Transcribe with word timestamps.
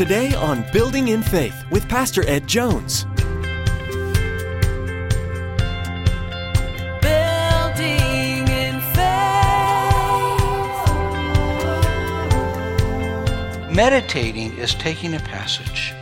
Today 0.00 0.32
on 0.32 0.64
Building 0.72 1.08
in 1.08 1.22
Faith 1.22 1.62
with 1.70 1.86
Pastor 1.86 2.26
Ed 2.26 2.46
Jones. 2.46 3.04
Building 7.02 8.48
in 8.48 8.80
faith. 8.94 9.04
Meditating 13.70 14.56
is 14.56 14.74
taking 14.76 15.12
a 15.12 15.20
passage 15.20 15.92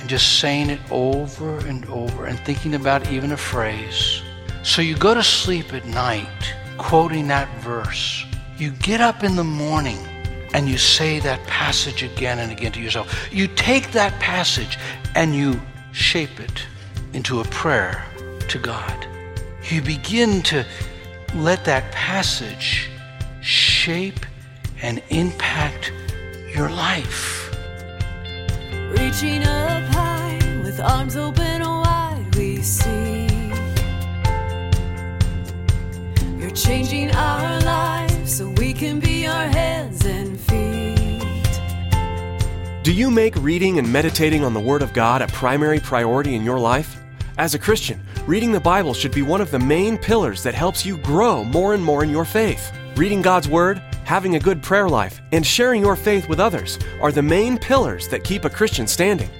and 0.00 0.08
just 0.08 0.40
saying 0.40 0.68
it 0.68 0.80
over 0.90 1.58
and 1.68 1.86
over 1.86 2.26
and 2.26 2.40
thinking 2.40 2.74
about 2.74 3.08
even 3.12 3.30
a 3.30 3.36
phrase. 3.36 4.20
So 4.64 4.82
you 4.82 4.96
go 4.96 5.14
to 5.14 5.22
sleep 5.22 5.72
at 5.72 5.86
night 5.86 6.56
quoting 6.76 7.28
that 7.28 7.48
verse. 7.62 8.26
You 8.58 8.72
get 8.72 9.00
up 9.00 9.22
in 9.22 9.36
the 9.36 9.44
morning 9.44 10.08
and 10.54 10.68
you 10.68 10.78
say 10.78 11.18
that 11.18 11.44
passage 11.48 12.04
again 12.04 12.38
and 12.38 12.52
again 12.52 12.70
to 12.70 12.80
yourself. 12.80 13.28
You 13.32 13.48
take 13.48 13.90
that 13.90 14.18
passage 14.20 14.78
and 15.16 15.34
you 15.34 15.60
shape 15.92 16.38
it 16.38 16.64
into 17.12 17.40
a 17.40 17.44
prayer 17.46 18.04
to 18.48 18.58
God. 18.60 19.06
You 19.68 19.82
begin 19.82 20.42
to 20.42 20.64
let 21.34 21.64
that 21.64 21.90
passage 21.90 22.88
shape 23.42 24.24
and 24.80 25.02
impact 25.08 25.92
your 26.54 26.70
life. 26.70 27.50
Reaching 28.90 29.42
up 29.42 29.82
high 29.92 30.38
with 30.62 30.78
arms 30.78 31.16
open 31.16 31.62
wide, 31.62 32.32
we 32.36 32.58
see. 32.58 33.26
You're 36.38 36.50
changing 36.50 37.10
our 37.10 37.33
Do 42.84 42.92
you 42.92 43.10
make 43.10 43.34
reading 43.36 43.78
and 43.78 43.90
meditating 43.90 44.44
on 44.44 44.52
the 44.52 44.60
Word 44.60 44.82
of 44.82 44.92
God 44.92 45.22
a 45.22 45.26
primary 45.28 45.80
priority 45.80 46.34
in 46.34 46.44
your 46.44 46.58
life? 46.58 46.98
As 47.38 47.54
a 47.54 47.58
Christian, 47.58 47.98
reading 48.26 48.52
the 48.52 48.60
Bible 48.60 48.92
should 48.92 49.14
be 49.14 49.22
one 49.22 49.40
of 49.40 49.50
the 49.50 49.58
main 49.58 49.96
pillars 49.96 50.42
that 50.42 50.52
helps 50.52 50.84
you 50.84 50.98
grow 50.98 51.44
more 51.44 51.72
and 51.72 51.82
more 51.82 52.04
in 52.04 52.10
your 52.10 52.26
faith. 52.26 52.70
Reading 52.94 53.22
God's 53.22 53.48
Word, 53.48 53.78
having 54.04 54.36
a 54.36 54.38
good 54.38 54.62
prayer 54.62 54.86
life, 54.86 55.22
and 55.32 55.46
sharing 55.46 55.80
your 55.80 55.96
faith 55.96 56.28
with 56.28 56.38
others 56.38 56.78
are 57.00 57.10
the 57.10 57.22
main 57.22 57.56
pillars 57.56 58.06
that 58.08 58.22
keep 58.22 58.44
a 58.44 58.50
Christian 58.50 58.86
standing. 58.86 59.30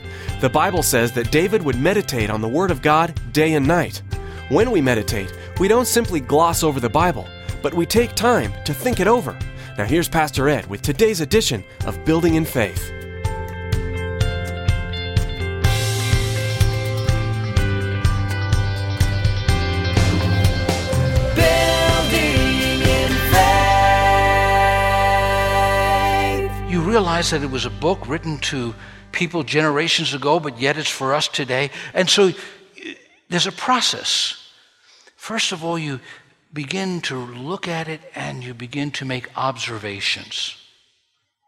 The 0.41 0.49
Bible 0.49 0.83
says 0.83 1.13
that 1.13 1.31
David 1.31 1.63
would 1.63 1.79
meditate 1.79 2.31
on 2.31 2.41
the 2.41 2.49
Word 2.49 2.71
of 2.71 2.81
God 2.81 3.13
day 3.35 3.53
and 3.53 3.69
night. 3.69 4.01
When 4.49 4.71
we 4.71 4.81
meditate, 4.81 5.31
we 5.61 5.69
don't 5.69 5.87
simply 5.87 6.21
gloss 6.21 6.63
over 6.63 6.81
the 6.81 6.89
Bible, 6.89 7.29
but 7.61 7.75
we 7.75 7.85
take 7.85 8.15
time 8.15 8.55
to 8.65 8.73
think 8.73 9.01
it 9.01 9.07
over. 9.07 9.39
Now, 9.77 9.85
here's 9.85 10.09
Pastor 10.09 10.49
Ed 10.49 10.65
with 10.65 10.81
today's 10.81 11.21
edition 11.21 11.63
of 11.85 12.03
Building 12.07 12.37
in 12.37 12.47
Faith. 12.47 12.94
Realize 26.95 27.31
that 27.31 27.43
it 27.43 27.51
was 27.51 27.67
a 27.67 27.71
book 27.71 28.07
written 28.07 28.39
to 28.39 28.73
people 29.11 29.43
generations 29.43 30.15
ago, 30.15 30.39
but 30.39 30.61
yet 30.61 30.79
it's 30.79 30.89
for 30.89 31.13
us 31.13 31.27
today. 31.27 31.73
And 31.93 32.09
so 32.09 32.31
there's 33.29 33.49
a 33.49 33.53
process. 33.67 34.53
First 35.17 35.51
of 35.51 35.65
all, 35.65 35.77
you 35.77 35.99
begin 36.53 37.01
to 37.01 37.17
look 37.17 37.67
at 37.67 37.89
it 37.89 38.01
and 38.15 38.45
you 38.45 38.55
begin 38.55 38.93
to 38.93 39.05
make 39.05 39.29
observations. 39.37 40.57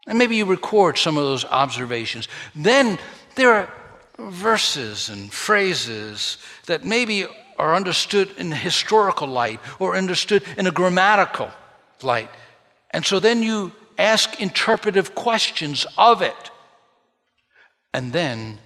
And 0.05 0.17
maybe 0.17 0.35
you 0.35 0.43
record 0.43 0.97
some 0.97 1.15
of 1.15 1.23
those 1.23 1.45
observations. 1.45 2.27
Then 2.53 2.99
there 3.35 3.53
are 3.53 3.73
verses 4.19 5.07
and 5.07 5.31
phrases 5.31 6.39
that 6.65 6.83
maybe 6.83 7.25
are 7.57 7.73
understood 7.73 8.31
in 8.37 8.51
a 8.51 8.57
historical 8.57 9.29
light 9.29 9.61
or 9.79 9.95
understood 9.95 10.43
in 10.57 10.67
a 10.67 10.71
grammatical 10.71 11.49
light. 12.03 12.29
And 12.91 13.05
so 13.05 13.21
then 13.21 13.41
you 13.41 13.71
ask 13.97 14.39
interpretive 14.41 15.15
questions 15.15 15.85
of 15.97 16.21
it. 16.21 16.51
And 17.93 18.13
then 18.13 18.59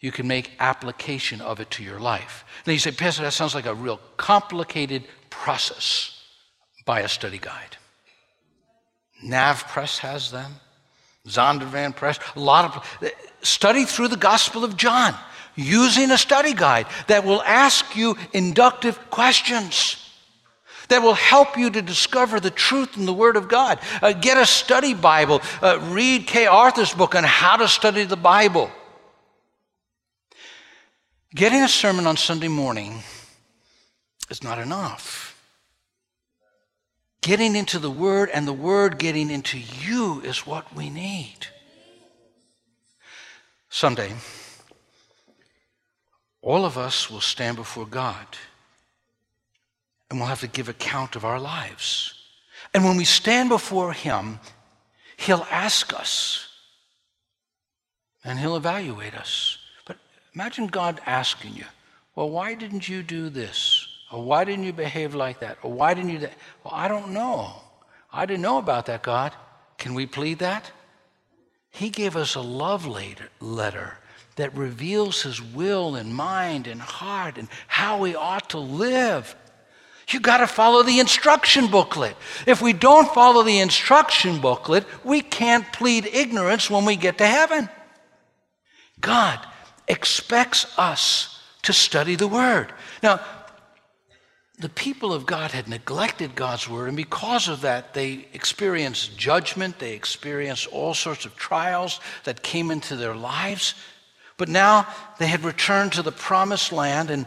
you 0.00 0.12
can 0.12 0.26
make 0.26 0.52
application 0.58 1.40
of 1.40 1.60
it 1.60 1.70
to 1.72 1.84
your 1.84 2.00
life. 2.00 2.44
Now 2.66 2.72
you 2.72 2.78
say, 2.78 2.90
Pastor, 2.90 3.22
that 3.22 3.32
sounds 3.32 3.54
like 3.54 3.66
a 3.66 3.74
real 3.74 4.00
complicated 4.16 5.04
process. 5.28 6.22
Buy 6.86 7.00
a 7.00 7.08
study 7.08 7.38
guide. 7.38 7.76
Nav 9.22 9.66
Press 9.68 9.98
has 9.98 10.30
them. 10.30 10.52
Zondervan 11.26 11.94
Press, 11.94 12.18
a 12.34 12.40
lot 12.40 12.64
of 12.64 13.12
study 13.42 13.84
through 13.84 14.08
the 14.08 14.16
Gospel 14.16 14.64
of 14.64 14.76
John 14.76 15.14
using 15.54 16.10
a 16.10 16.18
study 16.18 16.54
guide 16.54 16.86
that 17.08 17.24
will 17.24 17.42
ask 17.42 17.94
you 17.94 18.16
inductive 18.32 19.10
questions 19.10 19.99
that 20.90 21.02
will 21.02 21.14
help 21.14 21.56
you 21.56 21.70
to 21.70 21.80
discover 21.80 22.38
the 22.38 22.50
truth 22.50 22.96
in 22.96 23.06
the 23.06 23.12
Word 23.12 23.36
of 23.36 23.48
God. 23.48 23.80
Uh, 24.02 24.12
get 24.12 24.36
a 24.36 24.44
study 24.44 24.92
Bible. 24.92 25.40
Uh, 25.62 25.80
read 25.90 26.26
Kay 26.26 26.46
Arthur's 26.46 26.92
book 26.92 27.14
on 27.14 27.24
how 27.24 27.56
to 27.56 27.66
study 27.66 28.04
the 28.04 28.16
Bible. 28.16 28.70
Getting 31.34 31.62
a 31.62 31.68
sermon 31.68 32.06
on 32.06 32.16
Sunday 32.16 32.48
morning 32.48 33.02
is 34.28 34.42
not 34.42 34.58
enough. 34.58 35.28
Getting 37.22 37.54
into 37.54 37.78
the 37.78 37.90
Word 37.90 38.28
and 38.32 38.46
the 38.46 38.52
Word 38.52 38.98
getting 38.98 39.30
into 39.30 39.58
you 39.58 40.20
is 40.22 40.46
what 40.46 40.74
we 40.74 40.90
need. 40.90 41.46
Someday, 43.68 44.12
all 46.42 46.64
of 46.64 46.76
us 46.76 47.08
will 47.08 47.20
stand 47.20 47.56
before 47.56 47.86
God 47.86 48.26
and 50.10 50.18
we'll 50.18 50.28
have 50.28 50.40
to 50.40 50.48
give 50.48 50.68
account 50.68 51.16
of 51.16 51.24
our 51.24 51.40
lives. 51.40 52.14
And 52.74 52.84
when 52.84 52.96
we 52.96 53.04
stand 53.04 53.48
before 53.48 53.92
Him, 53.92 54.40
He'll 55.16 55.46
ask 55.50 55.92
us 55.94 56.48
and 58.24 58.38
He'll 58.38 58.56
evaluate 58.56 59.14
us. 59.14 59.58
But 59.86 59.98
imagine 60.34 60.66
God 60.66 61.00
asking 61.06 61.54
you, 61.54 61.64
Well, 62.14 62.30
why 62.30 62.54
didn't 62.54 62.88
you 62.88 63.02
do 63.02 63.28
this? 63.28 63.86
Or 64.12 64.24
why 64.24 64.44
didn't 64.44 64.64
you 64.64 64.72
behave 64.72 65.14
like 65.14 65.38
that? 65.40 65.58
Or 65.62 65.72
why 65.72 65.94
didn't 65.94 66.10
you 66.10 66.18
that? 66.20 66.34
Well, 66.64 66.74
I 66.74 66.88
don't 66.88 67.12
know. 67.12 67.52
I 68.12 68.26
didn't 68.26 68.42
know 68.42 68.58
about 68.58 68.86
that, 68.86 69.02
God. 69.02 69.32
Can 69.78 69.94
we 69.94 70.06
plead 70.06 70.40
that? 70.40 70.72
He 71.70 71.90
gave 71.90 72.16
us 72.16 72.34
a 72.34 72.40
love 72.40 72.86
letter 73.40 73.98
that 74.34 74.56
reveals 74.56 75.22
His 75.22 75.40
will 75.40 75.94
and 75.94 76.12
mind 76.12 76.66
and 76.66 76.80
heart 76.80 77.38
and 77.38 77.48
how 77.68 77.98
we 77.98 78.16
ought 78.16 78.50
to 78.50 78.58
live. 78.58 79.36
You 80.12 80.20
got 80.20 80.38
to 80.38 80.46
follow 80.46 80.82
the 80.82 80.98
instruction 80.98 81.68
booklet. 81.68 82.16
If 82.46 82.60
we 82.60 82.72
don't 82.72 83.12
follow 83.14 83.42
the 83.42 83.60
instruction 83.60 84.40
booklet, 84.40 84.84
we 85.04 85.20
can't 85.20 85.70
plead 85.72 86.06
ignorance 86.06 86.68
when 86.68 86.84
we 86.84 86.96
get 86.96 87.18
to 87.18 87.26
heaven. 87.26 87.68
God 89.00 89.38
expects 89.88 90.66
us 90.78 91.40
to 91.62 91.72
study 91.72 92.16
the 92.16 92.28
Word. 92.28 92.72
Now, 93.02 93.20
the 94.58 94.68
people 94.68 95.14
of 95.14 95.24
God 95.24 95.52
had 95.52 95.68
neglected 95.68 96.34
God's 96.34 96.68
Word, 96.68 96.88
and 96.88 96.96
because 96.96 97.48
of 97.48 97.62
that, 97.62 97.94
they 97.94 98.26
experienced 98.34 99.16
judgment, 99.16 99.78
they 99.78 99.94
experienced 99.94 100.66
all 100.66 100.92
sorts 100.92 101.24
of 101.24 101.34
trials 101.36 102.00
that 102.24 102.42
came 102.42 102.70
into 102.70 102.96
their 102.96 103.14
lives. 103.14 103.74
But 104.36 104.48
now 104.48 104.86
they 105.18 105.28
had 105.28 105.44
returned 105.44 105.92
to 105.92 106.02
the 106.02 106.12
promised 106.12 106.72
land, 106.72 107.10
and 107.10 107.26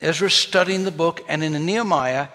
Ezra's 0.00 0.34
studying 0.34 0.84
the 0.84 0.90
book, 0.90 1.24
and 1.28 1.42
in 1.42 1.52
Nehemiah, 1.66 2.28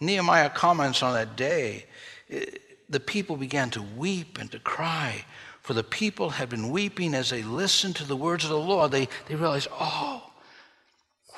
Nehemiah 0.00 0.50
comments 0.50 1.02
on 1.02 1.14
that 1.14 1.36
day. 1.36 1.86
eh, 2.30 2.44
The 2.88 3.00
people 3.00 3.36
began 3.36 3.70
to 3.70 3.82
weep 3.82 4.38
and 4.38 4.50
to 4.52 4.58
cry, 4.58 5.24
for 5.62 5.74
the 5.74 5.82
people 5.82 6.30
had 6.30 6.48
been 6.48 6.70
weeping 6.70 7.14
as 7.14 7.30
they 7.30 7.42
listened 7.42 7.96
to 7.96 8.04
the 8.04 8.16
words 8.16 8.44
of 8.44 8.50
the 8.50 8.58
law. 8.58 8.86
They, 8.88 9.08
they 9.26 9.34
realized, 9.34 9.68
oh, 9.72 10.30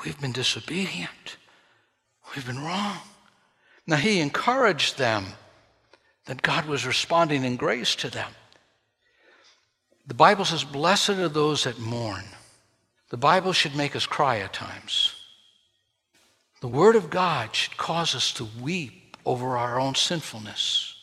we've 0.05 0.21
been 0.21 0.33
disobedient, 0.33 1.37
we've 2.35 2.47
been 2.47 2.63
wrong. 2.63 2.99
Now, 3.87 3.97
he 3.97 4.21
encouraged 4.21 4.99
them 4.99 5.25
that 6.27 6.43
God 6.43 6.67
was 6.67 6.87
responding 6.87 7.45
in 7.45 7.57
grace 7.57 7.95
to 7.97 8.11
them. 8.11 8.31
The 10.07 10.15
Bible 10.15 10.45
says, 10.45 10.65
Blessed 10.65 11.11
are 11.11 11.29
those 11.29 11.65
that 11.65 11.79
mourn. 11.79 12.25
The 13.09 13.17
Bible 13.17 13.55
should 13.55 13.75
make 13.75 13.97
us 13.97 14.07
cry 14.07 14.41
at 14.41 14.53
times. 14.53 15.15
The 16.61 16.69
Word 16.69 16.97
of 16.97 17.11
God 17.11 17.55
should 17.55 17.77
cause 17.77 18.15
us 18.15 18.33
to 18.35 18.49
weep 18.61 19.17
over 19.25 19.57
our 19.57 19.79
own 19.79 19.95
sinfulness. 19.95 20.95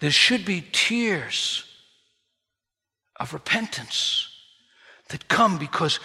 There 0.00 0.10
should 0.10 0.44
be 0.44 0.64
tears 0.72 1.64
of 3.18 3.32
repentance 3.32 4.28
that 5.08 5.28
come 5.28 5.58
because 5.58 5.98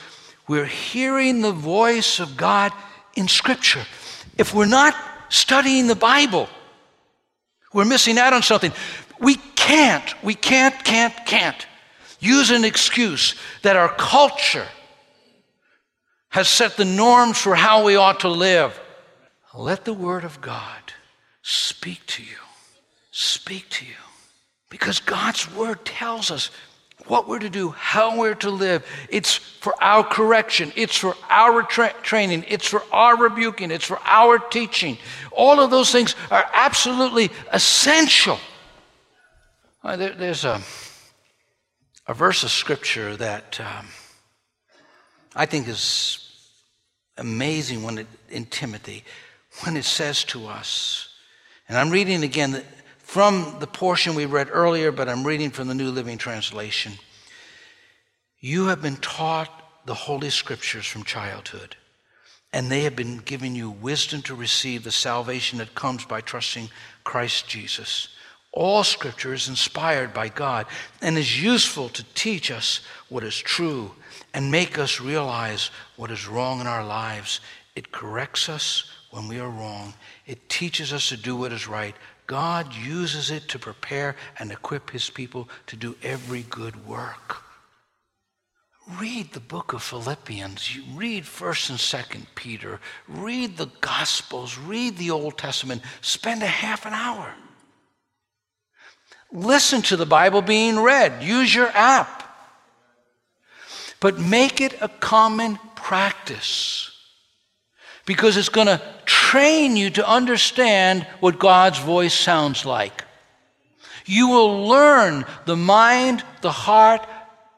we're 0.47 0.65
hearing 0.65 1.41
the 1.41 1.51
voice 1.51 2.19
of 2.19 2.35
God 2.37 2.71
in 3.15 3.27
Scripture. 3.27 3.85
If 4.37 4.53
we're 4.53 4.65
not 4.65 4.95
studying 5.29 5.87
the 5.87 5.95
Bible, 5.95 6.49
we're 7.73 7.85
missing 7.85 8.17
out 8.17 8.33
on 8.33 8.41
something. 8.41 8.71
We 9.19 9.35
can't, 9.55 10.23
we 10.23 10.33
can't, 10.33 10.83
can't, 10.83 11.13
can't 11.25 11.67
use 12.19 12.49
an 12.51 12.65
excuse 12.65 13.35
that 13.61 13.75
our 13.75 13.89
culture 13.89 14.67
has 16.29 16.47
set 16.47 16.77
the 16.77 16.85
norms 16.85 17.37
for 17.37 17.55
how 17.55 17.83
we 17.83 17.95
ought 17.95 18.21
to 18.21 18.29
live. 18.29 18.79
Let 19.53 19.85
the 19.85 19.93
Word 19.93 20.23
of 20.23 20.41
God 20.41 20.93
speak 21.41 22.05
to 22.07 22.23
you. 22.23 22.37
Speak 23.11 23.67
to 23.69 23.85
you. 23.85 23.95
Because 24.69 24.99
God's 24.99 25.51
Word 25.53 25.83
tells 25.83 26.29
us 26.29 26.51
what 27.07 27.27
we're 27.27 27.39
to 27.39 27.49
do, 27.49 27.69
how 27.69 28.17
we're 28.17 28.35
to 28.35 28.49
live. 28.51 28.85
It's 29.09 29.35
for 29.35 29.73
our 29.81 30.03
correction, 30.03 30.71
it's 30.75 30.95
for 30.95 31.15
our 31.29 31.63
tra- 31.63 31.93
training, 32.03 32.45
it's 32.47 32.67
for 32.67 32.83
our 32.91 33.17
rebuking, 33.17 33.71
it's 33.71 33.85
for 33.85 33.99
our 34.05 34.37
teaching. 34.37 34.97
All 35.31 35.59
of 35.59 35.71
those 35.71 35.91
things 35.91 36.15
are 36.29 36.47
absolutely 36.53 37.31
essential. 37.51 38.37
Uh, 39.83 39.95
there, 39.95 40.13
there's 40.13 40.45
a, 40.45 40.61
a 42.05 42.13
verse 42.13 42.43
of 42.43 42.51
scripture 42.51 43.15
that 43.17 43.59
um, 43.59 43.87
I 45.35 45.45
think 45.45 45.67
is 45.67 46.25
amazing 47.17 47.83
when 47.83 47.99
it, 47.99 48.07
in 48.29 48.45
Timothy 48.45 49.03
when 49.63 49.75
it 49.77 49.85
says 49.85 50.23
to 50.25 50.47
us, 50.47 51.09
and 51.67 51.77
I'm 51.77 51.89
reading 51.89 52.23
again 52.23 52.63
from 52.99 53.57
the 53.59 53.67
portion 53.67 54.15
we 54.15 54.25
read 54.25 54.49
earlier, 54.51 54.91
but 54.91 55.09
I'm 55.09 55.25
reading 55.25 55.49
from 55.49 55.67
the 55.67 55.73
New 55.73 55.89
Living 55.89 56.17
Translation. 56.17 56.93
You 58.39 58.67
have 58.67 58.81
been 58.81 58.97
taught 58.97 59.49
the 59.85 59.93
Holy 59.93 60.29
Scriptures 60.29 60.85
from 60.85 61.03
childhood, 61.03 61.75
and 62.53 62.71
they 62.71 62.81
have 62.81 62.95
been 62.95 63.17
giving 63.17 63.55
you 63.55 63.69
wisdom 63.69 64.21
to 64.23 64.35
receive 64.35 64.83
the 64.83 64.91
salvation 64.91 65.57
that 65.57 65.75
comes 65.75 66.05
by 66.05 66.21
trusting 66.21 66.69
Christ 67.03 67.47
Jesus. 67.47 68.09
All 68.51 68.83
Scripture 68.83 69.33
is 69.33 69.49
inspired 69.49 70.13
by 70.13 70.29
God 70.29 70.65
and 71.01 71.17
is 71.17 71.41
useful 71.41 71.89
to 71.89 72.03
teach 72.15 72.49
us 72.49 72.81
what 73.09 73.23
is 73.23 73.37
true 73.37 73.91
and 74.33 74.51
make 74.51 74.77
us 74.77 75.01
realize 75.01 75.71
what 75.95 76.11
is 76.11 76.27
wrong 76.27 76.61
in 76.61 76.67
our 76.67 76.85
lives. 76.85 77.39
It 77.75 77.91
corrects 77.91 78.49
us 78.49 78.91
when 79.11 79.27
we 79.27 79.39
are 79.39 79.49
wrong, 79.49 79.95
it 80.27 80.49
teaches 80.49 80.93
us 80.93 81.09
to 81.09 81.17
do 81.17 81.35
what 81.35 81.51
is 81.51 81.67
right 81.67 81.95
God 82.29 82.75
uses 82.75 83.31
it 83.31 83.47
to 83.47 83.57
prepare 83.57 84.15
and 84.37 84.51
equip 84.51 84.91
his 84.91 85.09
people 85.09 85.49
to 85.65 85.75
do 85.75 85.95
every 86.03 86.43
good 86.43 86.85
work. 86.87 87.37
Read 88.99 89.33
the 89.33 89.39
book 89.39 89.73
of 89.73 89.81
Philippians. 89.81 90.75
You 90.75 90.83
read 90.93 91.23
1st 91.23 91.69
and 91.71 91.79
2nd 91.79 92.25
Peter. 92.35 92.79
Read 93.07 93.57
the 93.57 93.71
Gospels. 93.81 94.59
Read 94.59 94.95
the 94.97 95.09
Old 95.09 95.39
Testament. 95.39 95.81
Spend 96.01 96.43
a 96.43 96.47
half 96.47 96.85
an 96.85 96.93
hour. 96.93 97.33
Listen 99.31 99.81
to 99.81 99.97
the 99.97 100.05
Bible 100.05 100.43
being 100.43 100.79
read. 100.79 101.23
Use 101.23 101.53
your 101.53 101.69
app. 101.69 102.28
But 103.99 104.19
make 104.19 104.61
it 104.61 104.81
a 104.81 104.87
common 104.87 105.59
practice 105.75 106.91
because 108.05 108.37
it's 108.37 108.49
going 108.49 108.67
to 108.67 108.81
train 109.05 109.75
you 109.75 109.89
to 109.91 110.07
understand 110.09 111.03
what 111.19 111.37
God's 111.39 111.79
voice 111.79 112.13
sounds 112.13 112.65
like. 112.65 113.03
You 114.05 114.29
will 114.29 114.67
learn 114.67 115.25
the 115.45 115.57
mind, 115.57 116.23
the 116.41 116.51
heart 116.51 117.05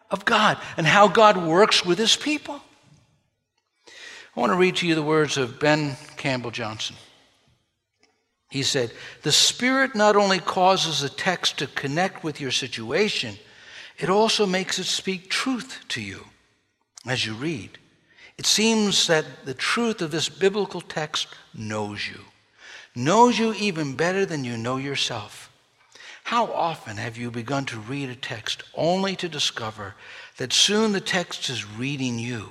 of 0.10 0.26
God, 0.26 0.58
and 0.76 0.86
how 0.86 1.08
God 1.08 1.38
works 1.38 1.86
with 1.86 1.98
his 1.98 2.16
people. 2.16 2.60
I 4.36 4.40
want 4.40 4.52
to 4.52 4.58
read 4.58 4.78
to 4.78 4.88
you 4.88 4.96
the 4.96 5.02
words 5.02 5.38
of 5.38 5.60
Ben 5.60 5.96
Campbell 6.18 6.52
Johnson. 6.52 6.96
He 8.50 8.64
said, 8.64 8.92
The 9.22 9.32
Spirit 9.32 9.96
not 9.96 10.18
only 10.18 10.40
causes 10.40 11.04
a 11.04 11.10
text 11.10 11.60
to 11.60 11.68
connect 11.68 12.24
with 12.24 12.42
your 12.42 12.52
situation, 12.52 13.38
it 13.98 14.10
also 14.10 14.46
makes 14.46 14.80
it 14.80 14.84
speak 14.84 15.30
truth 15.30 15.86
to 15.90 16.02
you 16.02 16.26
as 17.06 17.26
you 17.26 17.34
read. 17.34 17.78
It 18.38 18.46
seems 18.46 19.08
that 19.08 19.46
the 19.46 19.54
truth 19.54 20.02
of 20.02 20.12
this 20.12 20.30
biblical 20.30 20.82
text 20.82 21.28
knows 21.54 22.08
you, 22.08 22.22
knows 22.96 23.38
you 23.38 23.54
even 23.54 23.96
better 23.96 24.26
than 24.26 24.44
you 24.44 24.58
know 24.58 24.78
yourself. 24.78 25.52
How 26.24 26.46
often 26.46 26.98
have 26.98 27.18
you 27.18 27.32
begun 27.32 27.66
to 27.66 27.80
read 27.80 28.10
a 28.10 28.16
text 28.16 28.64
only 28.76 29.16
to 29.18 29.28
discover 29.28 29.96
that 30.38 30.54
soon 30.54 30.92
the 30.92 31.02
text 31.02 31.50
is 31.50 31.66
reading 31.66 32.18
you? 32.18 32.50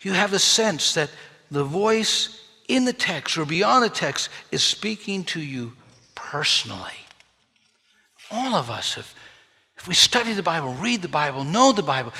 You 0.00 0.12
have 0.12 0.32
a 0.32 0.38
sense 0.38 0.94
that 0.94 1.10
the 1.50 1.64
voice 1.64 2.42
in 2.68 2.84
the 2.84 2.92
text 2.92 3.36
or 3.36 3.44
beyond 3.44 3.84
the 3.84 3.90
text 3.90 4.28
is 4.50 4.62
speaking 4.62 5.24
to 5.24 5.40
you 5.40 5.72
personally. 6.14 7.06
All 8.30 8.54
of 8.54 8.70
us 8.70 8.94
have, 8.94 9.14
if 9.76 9.86
we 9.86 9.94
study 9.94 10.32
the 10.32 10.42
Bible, 10.42 10.74
read 10.74 11.02
the 11.02 11.08
Bible, 11.08 11.44
know 11.44 11.72
the 11.72 11.82
Bible, 11.82 12.12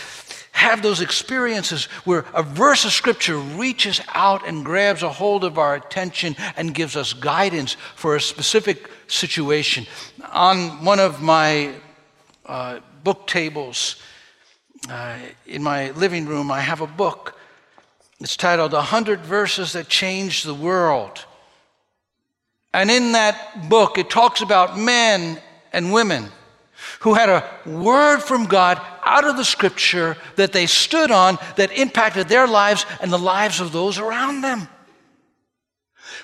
have 0.56 0.80
those 0.80 1.02
experiences 1.02 1.84
where 2.04 2.24
a 2.32 2.42
verse 2.42 2.86
of 2.86 2.92
Scripture 2.92 3.36
reaches 3.36 4.00
out 4.14 4.48
and 4.48 4.64
grabs 4.64 5.02
a 5.02 5.10
hold 5.10 5.44
of 5.44 5.58
our 5.58 5.74
attention 5.74 6.34
and 6.56 6.74
gives 6.74 6.96
us 6.96 7.12
guidance 7.12 7.76
for 7.94 8.16
a 8.16 8.20
specific 8.20 8.90
situation. 9.06 9.86
On 10.32 10.82
one 10.82 10.98
of 10.98 11.20
my 11.20 11.74
uh, 12.46 12.80
book 13.04 13.26
tables 13.26 13.96
uh, 14.88 15.18
in 15.46 15.62
my 15.62 15.90
living 15.90 16.24
room, 16.24 16.50
I 16.50 16.60
have 16.60 16.80
a 16.80 16.86
book. 16.86 17.38
It's 18.18 18.34
titled 18.34 18.72
100 18.72 19.20
Verses 19.20 19.74
That 19.74 19.88
Changed 19.88 20.46
the 20.46 20.54
World. 20.54 21.26
And 22.72 22.90
in 22.90 23.12
that 23.12 23.68
book, 23.68 23.98
it 23.98 24.08
talks 24.08 24.40
about 24.40 24.78
men 24.78 25.38
and 25.74 25.92
women 25.92 26.30
who 27.00 27.14
had 27.14 27.28
a 27.28 27.48
word 27.66 28.20
from 28.20 28.46
God 28.46 28.81
out 29.04 29.25
of 29.25 29.37
the 29.37 29.44
scripture 29.44 30.16
that 30.37 30.52
they 30.52 30.66
stood 30.66 31.10
on 31.10 31.38
that 31.56 31.72
impacted 31.72 32.28
their 32.28 32.46
lives 32.46 32.87
and 33.00 33.12
the 33.12 33.19
lives 33.19 33.60
of 33.60 33.72
those 33.72 33.98
around 33.98 34.40
them. 34.40 34.69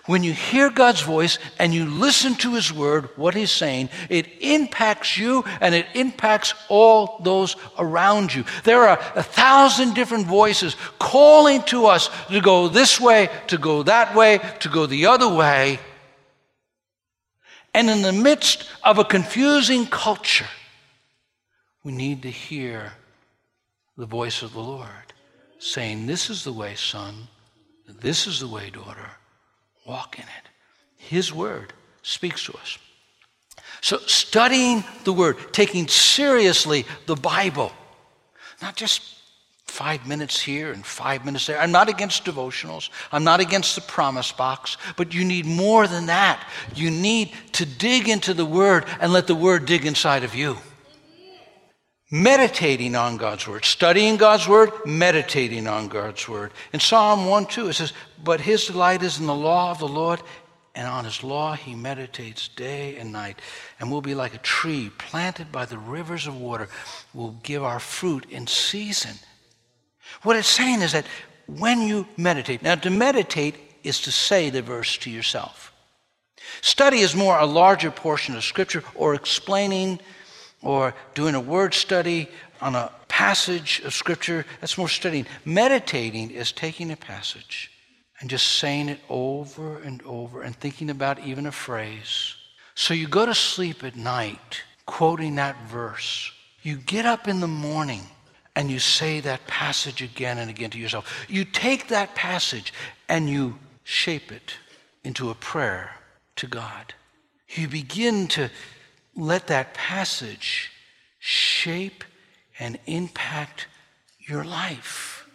When 0.07 0.25
you 0.25 0.33
hear 0.33 0.69
God's 0.69 1.01
voice 1.01 1.39
and 1.59 1.73
you 1.73 1.85
listen 1.85 2.35
to 2.37 2.55
His 2.55 2.73
word, 2.73 3.09
what 3.17 3.35
He's 3.35 3.53
saying, 3.53 3.89
it 4.09 4.27
impacts 4.41 5.17
you 5.17 5.45
and 5.61 5.75
it 5.75 5.87
impacts 5.95 6.55
all 6.69 7.21
those 7.23 7.55
around 7.79 8.35
you. 8.35 8.45
There 8.65 8.89
are 8.89 8.99
a 9.15 9.23
thousand 9.23 9.95
different 9.95 10.27
voices 10.27 10.77
calling 10.99 11.63
to 11.65 11.87
us 11.87 12.11
to 12.29 12.41
go 12.41 12.67
this 12.67 13.01
way, 13.01 13.29
to 13.47 13.59
go 13.59 13.85
that 13.85 14.15
way, 14.17 14.41
to 14.61 14.69
go 14.69 14.87
the 14.87 15.07
other 15.07 15.29
way. 15.29 15.79
And 17.73 17.89
in 17.89 18.03
the 18.03 18.13
midst 18.13 18.69
of 18.83 18.99
a 18.99 19.05
confusing 19.05 19.87
culture, 19.87 20.49
we 21.85 21.93
need 21.93 22.23
to 22.23 22.31
hear 22.31 22.93
the 23.97 24.07
voice 24.07 24.43
of 24.43 24.53
the 24.53 24.61
Lord 24.61 25.13
saying, 25.59 26.07
This 26.07 26.31
is 26.31 26.45
the 26.45 26.53
way, 26.53 26.75
son. 26.75 27.29
This 27.89 28.27
is 28.27 28.41
the 28.41 28.49
way, 28.49 28.71
daughter. 28.71 29.11
Walk 29.87 30.19
in 30.19 30.25
it. 30.25 30.49
His 30.97 31.33
word 31.33 31.73
speaks 32.03 32.45
to 32.47 32.55
us. 32.55 32.79
So, 33.81 33.99
studying 34.07 34.85
the 35.05 35.13
word, 35.13 35.37
taking 35.53 35.89
seriously 35.89 36.87
the 37.07 37.17
Bible, 37.17 37.73
not 38.61 38.77
just 38.77 39.03
five 39.67 40.07
minutes 40.07 40.41
here 40.41 40.71
and 40.71 40.85
five 40.85 41.25
minutes 41.25 41.47
there. 41.47 41.59
I'm 41.59 41.73
not 41.73 41.89
against 41.89 42.25
devotionals. 42.25 42.91
I'm 43.11 43.25
not 43.25 43.41
against 43.41 43.75
the 43.75 43.81
promise 43.81 44.31
box, 44.31 44.77
but 44.97 45.15
you 45.15 45.25
need 45.25 45.47
more 45.47 45.89
than 45.89 46.07
that. 46.07 46.47
You 46.75 46.91
need 46.91 47.33
to 47.53 47.65
dig 47.65 48.09
into 48.09 48.35
the 48.35 48.45
Word 48.45 48.85
and 49.01 49.13
let 49.13 49.27
the 49.27 49.35
Word 49.35 49.67
dig 49.67 49.87
inside 49.87 50.25
of 50.25 50.35
you. 50.35 50.59
Meditating 52.13 52.95
on 52.95 53.17
God's 53.17 53.49
Word, 53.49 53.65
studying 53.65 54.17
God's 54.17 54.47
Word, 54.47 54.71
meditating 54.87 55.67
on 55.67 55.89
God's 55.89 56.29
Word. 56.29 56.53
In 56.73 56.79
Psalm 56.79 57.27
1 57.27 57.47
2, 57.47 57.69
it 57.69 57.73
says, 57.73 57.93
But 58.23 58.43
his 58.43 58.67
delight 58.67 59.03
is 59.03 59.19
in 59.19 59.27
the 59.27 59.35
law 59.35 59.71
of 59.71 59.79
the 59.79 59.89
Lord, 59.89 60.23
and 60.75 60.87
on 60.87 61.05
his 61.05 61.25
law 61.25 61.55
he 61.55 61.75
meditates 61.75 62.49
day 62.49 62.97
and 62.97 63.11
night, 63.11 63.41
and 63.81 63.91
will 63.91 64.03
be 64.03 64.15
like 64.15 64.35
a 64.35 64.39
tree 64.39 64.93
planted 64.99 65.51
by 65.51 65.65
the 65.65 65.79
rivers 65.79 66.27
of 66.27 66.41
water, 66.41 66.69
will 67.13 67.37
give 67.43 67.65
our 67.65 67.81
fruit 67.81 68.27
in 68.31 68.47
season 68.47 69.17
what 70.23 70.37
it's 70.37 70.49
saying 70.49 70.83
is 70.83 70.93
that 70.93 71.07
when 71.47 71.81
you 71.83 72.07
meditate, 72.17 72.63
now 72.63 72.75
to 72.77 72.91
meditate 72.91 73.57
is 73.83 74.01
to 74.03 74.13
say 74.13 74.51
the 74.51 74.63
verse 74.63 74.97
to 74.99 75.11
yourself. 75.11 75.73
Study 76.61 76.99
is 76.99 77.17
more 77.17 77.39
a 77.39 77.47
larger 77.47 77.91
portion 77.91 78.37
of 78.37 78.45
Scripture 78.45 78.85
or 78.95 79.15
explaining 79.15 80.01
or 80.63 80.95
doing 81.15 81.35
a 81.35 81.41
word 81.41 81.75
study 81.75 82.29
on 82.61 82.75
a 82.75 82.91
passage 83.09 83.81
of 83.85 83.93
Scripture. 83.93 84.47
That's 84.61 84.79
more 84.79 84.89
studying. 84.89 85.27
Meditating 85.45 86.31
is 86.31 86.53
taking 86.53 86.91
a 86.91 86.97
passage 86.97 87.71
and 88.21 88.31
just 88.31 88.47
saying 88.47 88.89
it 88.89 89.01
over 89.09 89.79
and 89.79 90.01
over 90.05 90.43
and 90.43 90.55
thinking 90.57 90.91
about 90.91 91.19
even 91.21 91.47
a 91.47 91.53
phrase. 91.53 92.37
So 92.75 92.95
you 92.95 93.09
go 93.09 93.27
to 93.27 93.35
sleep 93.35 93.85
at 93.85 93.97
night 93.97 94.63
quoting 94.87 95.35
that 95.37 95.57
verse. 95.69 96.33
You 96.63 96.77
get 96.77 97.05
up 97.05 97.27
in 97.29 97.41
the 97.41 97.49
morning 97.49 98.03
and 98.55 98.71
you 98.71 98.79
say 98.79 99.21
that 99.21 99.47
passage 99.47 100.03
again 100.03 100.39
and 100.39 100.49
again 100.49 100.71
to 100.71 100.79
yourself. 100.79 101.27
You 101.29 101.45
take 101.45 101.89
that 101.89 102.15
passage 102.15 102.73
and 103.09 103.29
you 103.29 103.59
shape 103.85 104.31
it 104.31 104.55
into 105.05 105.31
a 105.31 105.35
prayer 105.35 105.91
to 106.37 106.47
God. 106.47 106.95
You 107.49 107.69
begin 107.69 108.29
to 108.29 108.51
let 109.17 109.49
that 109.49 109.75
passage 109.75 110.71
shape 111.19 112.05
and 112.59 112.79
impact 112.87 113.67
your 114.19 114.45
life. 114.45 115.29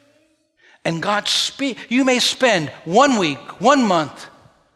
And 0.85 1.01
God 1.03 1.27
speak. 1.27 1.77
You 1.89 2.05
may 2.05 2.19
spend 2.19 2.69
one 2.85 3.17
week, 3.17 3.59
one 3.59 3.83
month, 3.83 4.27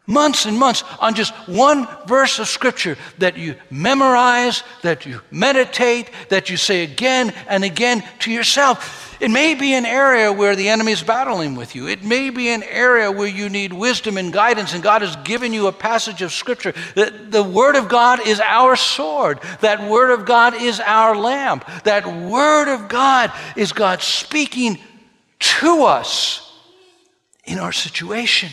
months 0.06 0.44
and 0.46 0.58
months 0.58 0.84
on 1.00 1.14
just 1.14 1.32
one 1.48 1.88
verse 2.06 2.38
of 2.38 2.48
scripture 2.48 2.96
that 3.18 3.38
you 3.38 3.54
memorize, 3.70 4.62
that 4.82 5.06
you 5.06 5.20
meditate, 5.30 6.10
that 6.28 6.50
you 6.50 6.56
say 6.56 6.82
again 6.82 7.32
and 7.48 7.64
again 7.64 8.04
to 8.20 8.30
yourself. 8.30 9.01
It 9.22 9.30
may 9.30 9.54
be 9.54 9.74
an 9.74 9.86
area 9.86 10.32
where 10.32 10.56
the 10.56 10.68
enemy 10.68 10.90
is 10.90 11.04
battling 11.04 11.54
with 11.54 11.76
you. 11.76 11.86
It 11.86 12.02
may 12.02 12.30
be 12.30 12.48
an 12.48 12.64
area 12.64 13.08
where 13.08 13.28
you 13.28 13.48
need 13.48 13.72
wisdom 13.72 14.16
and 14.16 14.32
guidance, 14.32 14.74
and 14.74 14.82
God 14.82 15.02
has 15.02 15.14
given 15.22 15.52
you 15.52 15.68
a 15.68 15.72
passage 15.72 16.22
of 16.22 16.32
Scripture. 16.32 16.74
The, 16.96 17.28
the 17.28 17.42
Word 17.44 17.76
of 17.76 17.88
God 17.88 18.26
is 18.26 18.40
our 18.40 18.74
sword. 18.74 19.38
That 19.60 19.88
Word 19.88 20.10
of 20.10 20.26
God 20.26 20.60
is 20.60 20.80
our 20.80 21.14
lamp. 21.14 21.64
That 21.84 22.04
Word 22.04 22.66
of 22.66 22.88
God 22.88 23.30
is 23.54 23.72
God 23.72 24.02
speaking 24.02 24.80
to 25.38 25.84
us 25.84 26.60
in 27.44 27.60
our 27.60 27.72
situation. 27.72 28.50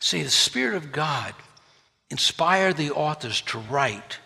See, 0.00 0.22
the 0.22 0.28
Spirit 0.28 0.76
of 0.76 0.92
God 0.92 1.32
inspired 2.10 2.76
the 2.76 2.90
authors 2.90 3.40
to 3.40 3.58
write 3.58 4.18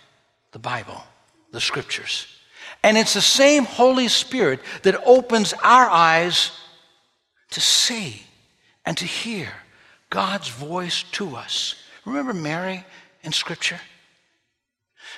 the 0.50 0.58
Bible, 0.58 1.04
the 1.52 1.60
Scriptures. 1.60 2.26
And 2.82 2.98
it's 2.98 3.14
the 3.14 3.20
same 3.20 3.64
Holy 3.64 4.08
Spirit 4.08 4.60
that 4.82 5.00
opens 5.04 5.52
our 5.62 5.88
eyes 5.88 6.50
to 7.50 7.60
see 7.60 8.22
and 8.84 8.96
to 8.96 9.04
hear 9.04 9.48
God's 10.10 10.48
voice 10.48 11.04
to 11.12 11.36
us. 11.36 11.76
Remember 12.04 12.34
Mary 12.34 12.84
in 13.22 13.32
Scripture? 13.32 13.80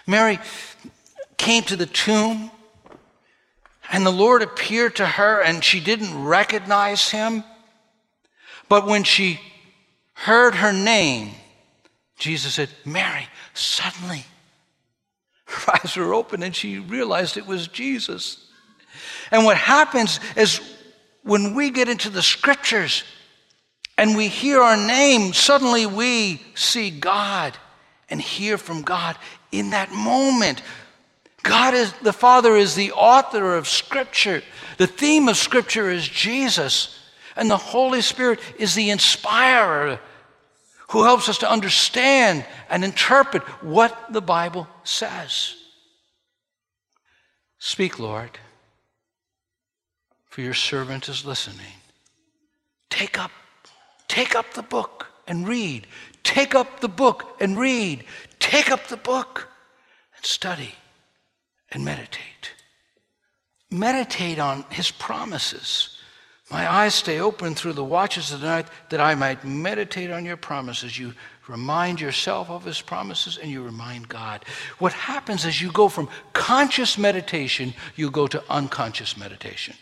Mary 0.06 0.38
came 1.38 1.62
to 1.64 1.76
the 1.76 1.86
tomb, 1.86 2.50
and 3.90 4.04
the 4.04 4.12
Lord 4.12 4.42
appeared 4.42 4.96
to 4.96 5.06
her, 5.06 5.40
and 5.40 5.64
she 5.64 5.80
didn't 5.80 6.24
recognize 6.24 7.10
him. 7.10 7.44
But 8.68 8.86
when 8.86 9.04
she 9.04 9.40
heard 10.12 10.54
her 10.56 10.72
name, 10.72 11.32
Jesus 12.18 12.54
said, 12.54 12.68
Mary, 12.84 13.26
suddenly 13.54 14.24
her 15.46 15.72
eyes 15.84 15.96
were 15.96 16.14
open 16.14 16.42
and 16.42 16.54
she 16.54 16.78
realized 16.78 17.36
it 17.36 17.46
was 17.46 17.68
Jesus. 17.68 18.46
And 19.30 19.44
what 19.44 19.56
happens 19.56 20.20
is 20.36 20.60
when 21.22 21.54
we 21.54 21.70
get 21.70 21.88
into 21.88 22.10
the 22.10 22.22
scriptures 22.22 23.04
and 23.96 24.16
we 24.16 24.28
hear 24.28 24.60
our 24.60 24.76
name, 24.76 25.32
suddenly 25.32 25.86
we 25.86 26.42
see 26.54 26.90
God 26.90 27.56
and 28.10 28.20
hear 28.20 28.58
from 28.58 28.82
God 28.82 29.16
in 29.52 29.70
that 29.70 29.92
moment. 29.92 30.62
God 31.42 31.74
is 31.74 31.92
the 32.02 32.12
Father 32.12 32.56
is 32.56 32.74
the 32.74 32.92
author 32.92 33.54
of 33.54 33.68
scripture. 33.68 34.42
The 34.78 34.86
theme 34.86 35.28
of 35.28 35.36
scripture 35.36 35.90
is 35.90 36.06
Jesus, 36.08 36.98
and 37.36 37.50
the 37.50 37.56
Holy 37.56 38.00
Spirit 38.00 38.40
is 38.58 38.74
the 38.74 38.90
inspirer 38.90 40.00
who 40.90 41.04
helps 41.04 41.28
us 41.28 41.38
to 41.38 41.50
understand 41.50 42.44
and 42.68 42.84
interpret 42.84 43.42
what 43.62 44.12
the 44.12 44.20
Bible 44.20 44.68
says. 44.84 45.54
Speak, 47.58 47.98
Lord, 47.98 48.38
for 50.28 50.42
your 50.42 50.54
servant 50.54 51.08
is 51.08 51.24
listening. 51.24 51.78
Take 52.90 53.18
up, 53.18 53.30
take 54.08 54.34
up 54.34 54.54
the 54.54 54.62
book 54.62 55.06
and 55.26 55.48
read. 55.48 55.86
Take 56.22 56.54
up 56.54 56.80
the 56.80 56.88
book 56.88 57.36
and 57.40 57.58
read. 57.58 58.04
Take 58.38 58.70
up 58.70 58.88
the 58.88 58.96
book 58.96 59.48
and 60.16 60.24
study 60.24 60.74
and 61.70 61.84
meditate. 61.84 62.52
Meditate 63.70 64.38
on 64.38 64.64
his 64.70 64.90
promises. 64.90 65.93
My 66.50 66.70
eyes 66.70 66.94
stay 66.94 67.20
open 67.20 67.54
through 67.54 67.72
the 67.72 67.84
watches 67.84 68.30
of 68.30 68.40
the 68.40 68.46
night 68.46 68.66
that 68.90 69.00
I 69.00 69.14
might 69.14 69.44
meditate 69.44 70.10
on 70.10 70.24
your 70.24 70.36
promises. 70.36 70.98
You 70.98 71.14
remind 71.48 72.00
yourself 72.00 72.50
of 72.50 72.64
his 72.64 72.80
promises 72.80 73.38
and 73.38 73.50
you 73.50 73.62
remind 73.62 74.08
God. 74.08 74.44
What 74.78 74.92
happens 74.92 75.46
is 75.46 75.60
you 75.60 75.72
go 75.72 75.88
from 75.88 76.08
conscious 76.34 76.98
meditation, 76.98 77.72
you 77.96 78.10
go 78.10 78.26
to 78.26 78.42
unconscious 78.50 79.16
meditation. 79.16 79.74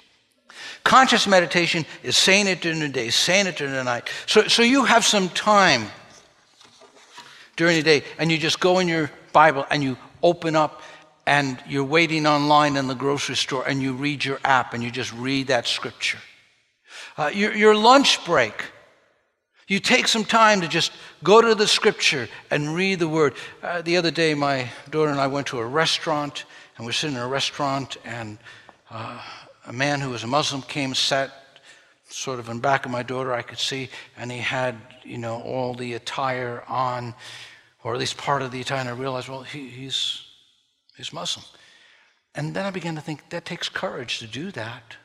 Conscious 0.85 1.27
meditation 1.27 1.85
is 2.05 2.17
saying 2.17 2.47
it 2.47 2.61
during 2.61 2.79
the 2.79 2.89
day, 2.89 3.11
saying 3.11 3.47
it 3.47 3.57
during 3.57 3.75
the 3.75 3.83
night. 3.83 4.09
So, 4.27 4.47
so 4.47 4.63
you 4.63 4.85
have 4.85 5.05
some 5.05 5.29
time 5.31 5.87
during 7.57 7.77
the 7.77 7.83
day 7.83 8.05
and 8.19 8.31
you 8.31 8.39
just 8.39 8.61
go 8.61 8.79
in 8.79 8.87
your 8.87 9.11
Bible 9.33 9.67
and 9.71 9.83
you 9.83 9.97
open 10.23 10.55
up 10.55 10.83
and 11.27 11.59
you're 11.69 11.85
waiting 11.85 12.27
online 12.27 12.77
in 12.77 12.87
the 12.87 12.95
grocery 12.95 13.37
store 13.37 13.65
and 13.67 13.83
you 13.83 13.95
read 13.95 14.25
your 14.25 14.39
app 14.45 14.75
and 14.75 14.83
you 14.83 14.91
just 14.93 15.13
read 15.13 15.49
that 15.49 15.67
scripture. 15.67 16.19
Uh, 17.17 17.31
your, 17.33 17.55
your 17.55 17.75
lunch 17.75 18.25
break, 18.25 18.65
you 19.69 19.79
take 19.79 20.09
some 20.09 20.25
time 20.25 20.61
to 20.61 20.69
just 20.69 20.93
go 21.23 21.41
to 21.41 21.55
the 21.55 21.67
scripture 21.67 22.29
and 22.51 22.75
read 22.75 22.99
the 22.99 23.09
word. 23.09 23.35
Uh, 23.63 23.83
the 23.83 23.97
other 23.97 24.11
day, 24.11 24.35
my 24.35 24.69
daughter 24.91 25.11
and 25.11 25.21
I 25.21 25.27
went 25.27 25.47
to 25.49 25.59
a 25.59 25.67
restaurant, 25.67 26.45
and 26.77 26.87
we 26.87 26.91
are 26.91 26.93
sitting 26.93 27.17
in 27.17 27.23
a 27.23 27.29
restaurant, 27.29 27.97
and 28.05 28.39
uh, 28.91 29.21
a 29.67 29.73
man 29.73 30.01
who 30.01 30.11
was 30.11 30.25
a 30.25 30.27
Muslim 30.27 30.63
came, 30.63 30.95
sat 30.95 31.31
sort 32.09 32.39
of 32.39 32.49
in 32.49 32.61
back 32.61 32.85
of 32.85 32.91
my 32.91 33.03
daughter, 33.03 33.33
I 33.33 33.43
could 33.43 33.59
see, 33.59 33.89
and 34.17 34.31
he 34.31 34.39
had, 34.39 34.77
you 35.05 35.19
know, 35.19 35.41
all 35.43 35.75
the 35.75 35.95
attire 35.95 36.65
on, 36.69 37.15
or 37.83 37.95
at 37.95 38.01
least 38.01 38.17
part 38.17 38.43
of 38.43 38.51
the 38.51 38.61
attire, 38.61 38.81
and 38.81 38.89
I 38.89 38.93
realized, 38.93 39.29
well, 39.29 39.43
he, 39.43 39.69
he's, 39.69 40.23
he's 40.97 41.13
Muslim. 41.13 41.45
And 42.35 42.55
then 42.55 42.67
I 42.67 42.71
began 42.71 42.95
to 42.97 43.01
think 43.01 43.31
that 43.31 43.45
takes 43.45 43.69
courage 43.69 44.19
to 44.19 44.27
do 44.27 44.51
that. 44.53 44.97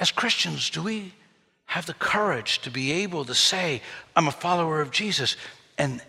As 0.00 0.10
Christians, 0.10 0.70
do 0.70 0.82
we 0.82 1.12
have 1.66 1.86
the 1.86 1.94
courage 1.94 2.60
to 2.62 2.70
be 2.70 2.90
able 2.90 3.24
to 3.26 3.34
say, 3.34 3.82
I'm 4.16 4.26
a 4.26 4.32
follower 4.32 4.80
of 4.80 4.90
Jesus, 4.90 5.36
and 5.76 6.02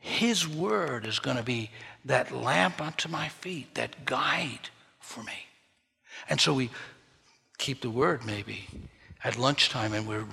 His 0.00 0.46
word 0.46 1.06
is 1.06 1.20
going 1.20 1.36
to 1.36 1.42
be 1.42 1.70
that 2.04 2.32
lamp 2.32 2.82
unto 2.82 3.08
my 3.08 3.28
feet, 3.28 3.74
that 3.76 4.04
guide 4.04 4.68
for 4.98 5.22
me? 5.22 5.46
And 6.28 6.40
so 6.40 6.52
we 6.52 6.70
keep 7.56 7.82
the 7.82 7.90
word 7.90 8.26
maybe 8.26 8.66
at 9.22 9.38
lunchtime 9.38 9.94
and 9.94 10.06
we're 10.06 10.26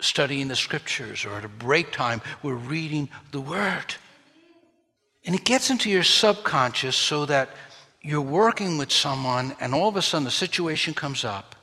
studying 0.00 0.48
the 0.48 0.56
scriptures, 0.56 1.24
or 1.24 1.34
at 1.34 1.44
a 1.44 1.48
break 1.48 1.90
time, 1.90 2.20
we're 2.42 2.54
reading 2.54 3.08
the 3.32 3.40
word. 3.40 3.94
And 5.24 5.34
it 5.34 5.44
gets 5.44 5.70
into 5.70 5.90
your 5.90 6.02
subconscious 6.02 6.96
so 6.96 7.26
that 7.26 7.50
you're 8.02 8.20
working 8.20 8.78
with 8.78 8.92
someone, 8.92 9.56
and 9.60 9.74
all 9.74 9.88
of 9.88 9.96
a 9.96 10.02
sudden 10.02 10.24
the 10.24 10.30
situation 10.30 10.94
comes 10.94 11.24
up, 11.24 11.55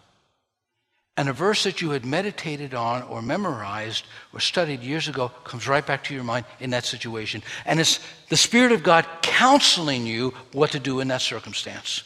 and 1.15 1.29
a 1.29 1.34
verse 1.34 1.63
that 1.63 1.82
you 1.82 1.91
had 1.91 2.05
meditated 2.05 2.74
on 2.74 3.03
or 3.03 3.22
memorized 3.22 4.05
or 4.34 4.39
studied 4.39 4.82
years 4.82 5.08
ago 5.08 5.29
comes 5.43 5.67
right 5.67 5.86
back 5.86 6.03
to 6.05 6.13
your 6.13 6.24
mind 6.24 6.46
in 6.60 6.72
that 6.72 6.86
situation. 6.86 7.43
And 7.65 7.79
it's 7.79 8.00
the 8.29 8.38
Spirit 8.38 8.72
of 8.72 8.82
God 8.82 9.05
counseling 9.22 10.08
you 10.08 10.34
what 10.53 10.72
to 10.72 10.79
do 10.79 11.00
in 11.01 11.10
that 11.10 11.22
circumstance. 11.22 12.03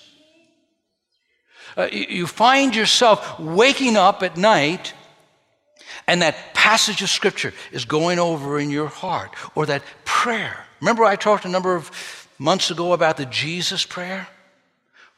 Uh, 1.77 1.87
you 1.91 2.27
find 2.27 2.75
yourself 2.75 3.39
waking 3.39 3.95
up 3.95 4.23
at 4.23 4.35
night 4.35 4.93
and 6.05 6.21
that 6.21 6.53
passage 6.53 7.01
of 7.01 7.09
Scripture 7.09 7.53
is 7.71 7.85
going 7.85 8.19
over 8.19 8.59
in 8.59 8.69
your 8.69 8.87
heart 8.87 9.31
or 9.55 9.65
that 9.67 9.83
prayer. 10.03 10.65
Remember, 10.81 11.05
I 11.05 11.15
talked 11.15 11.45
a 11.45 11.49
number 11.49 11.75
of 11.75 12.27
months 12.37 12.71
ago 12.71 12.91
about 12.91 13.15
the 13.15 13.25
Jesus 13.25 13.85
prayer? 13.85 14.27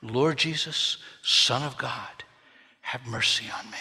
Lord 0.01 0.38
Jesus, 0.38 0.98
Son 1.24 1.63
of 1.63 1.77
God 1.77 2.19
have 2.89 3.05
mercy 3.05 3.46
on 3.55 3.69
me. 3.69 3.77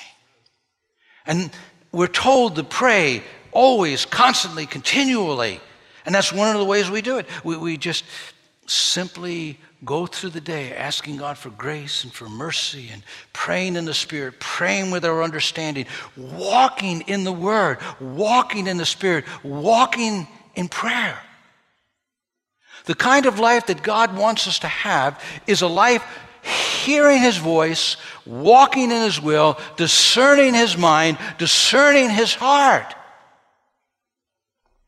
And 1.25 1.51
we're 1.93 2.09
told 2.09 2.57
to 2.57 2.63
pray 2.63 3.23
always, 3.53 4.05
constantly, 4.05 4.67
continually. 4.67 5.61
And 6.05 6.15
that's 6.15 6.31
one 6.31 6.55
of 6.55 6.59
the 6.59 6.67
ways 6.67 6.91
we 6.91 7.01
do 7.01 7.17
it. 7.17 7.27
We, 7.43 7.57
we 7.57 7.79
just 7.79 8.05
simply 8.67 9.59
go 9.83 10.05
through 10.05 10.31
the 10.31 10.43
day 10.43 10.75
asking 10.75 11.17
God 11.17 11.39
for 11.39 11.49
grace 11.49 12.05
and 12.05 12.13
for 12.13 12.29
mercy 12.29 12.91
and 12.93 13.03
praying 13.33 13.77
in 13.77 13.87
the 13.87 13.95
Spirit, 13.95 14.41
praying 14.41 14.91
with 14.91 15.07
our 15.07 15.23
understanding, 15.23 15.87
walking 16.15 17.01
in 17.03 17.25
the 17.25 17.33
Word, 17.33 17.79
walking 18.01 18.67
in 18.67 18.77
the 18.77 18.85
Spirit, 18.85 19.25
walking 19.43 20.29
in 20.55 20.69
prayer. 20.69 21.19
The 22.85 22.95
kind 22.95 23.25
of 23.25 23.39
life 23.39 23.69
that 23.69 23.83
God 23.83 24.15
wants 24.15 24.47
us 24.47 24.59
to 24.59 24.69
have 24.69 25.23
is 25.47 25.63
a 25.63 25.67
life 25.67 26.05
hearing 26.49 27.21
his 27.21 27.37
voice, 27.37 27.97
walking 28.27 28.91
in 28.91 29.03
his 29.03 29.21
will, 29.21 29.59
discerning 29.77 30.55
his 30.55 30.77
mind, 30.77 31.19
discerning 31.39 32.11
his 32.11 32.35
heart. 32.35 32.95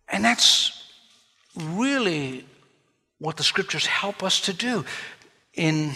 And 0.09 0.25
that's 0.25 0.83
really 1.57 2.47
what 3.19 3.37
the 3.37 3.45
scriptures 3.45 3.87
help 3.87 4.23
us 4.23 4.41
to 4.43 4.53
do. 4.53 4.85
In 5.55 5.95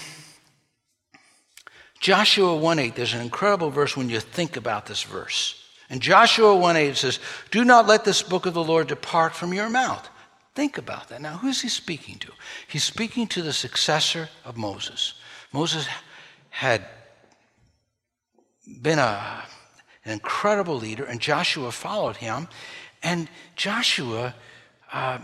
Joshua 2.00 2.54
1:8, 2.56 2.94
there's 2.94 3.14
an 3.14 3.22
incredible 3.22 3.70
verse 3.70 3.96
when 3.96 4.10
you 4.10 4.20
think 4.20 4.56
about 4.56 4.86
this 4.86 5.02
verse. 5.02 5.54
In 5.88 6.00
Joshua 6.00 6.54
1:8 6.54 6.90
it 6.90 6.96
says, 6.96 7.18
"Do 7.50 7.64
not 7.64 7.86
let 7.86 8.04
this 8.04 8.22
book 8.22 8.46
of 8.46 8.54
the 8.54 8.62
Lord 8.62 8.88
depart 8.88 9.34
from 9.34 9.54
your 9.54 9.70
mouth." 9.70 10.08
Think 10.54 10.78
about 10.78 11.08
that. 11.08 11.20
Now, 11.20 11.38
who's 11.38 11.62
he 11.62 11.68
speaking 11.68 12.18
to? 12.20 12.32
He's 12.68 12.84
speaking 12.84 13.26
to 13.28 13.42
the 13.42 13.52
successor 13.52 14.28
of 14.44 14.56
Moses. 14.56 15.14
Moses 15.54 15.86
had 16.50 16.84
been 18.82 18.98
a, 18.98 19.44
an 20.04 20.10
incredible 20.10 20.74
leader, 20.74 21.04
and 21.04 21.20
Joshua 21.20 21.70
followed 21.70 22.16
him. 22.16 22.48
And 23.04 23.28
Joshua 23.54 24.34
uh, 24.92 25.18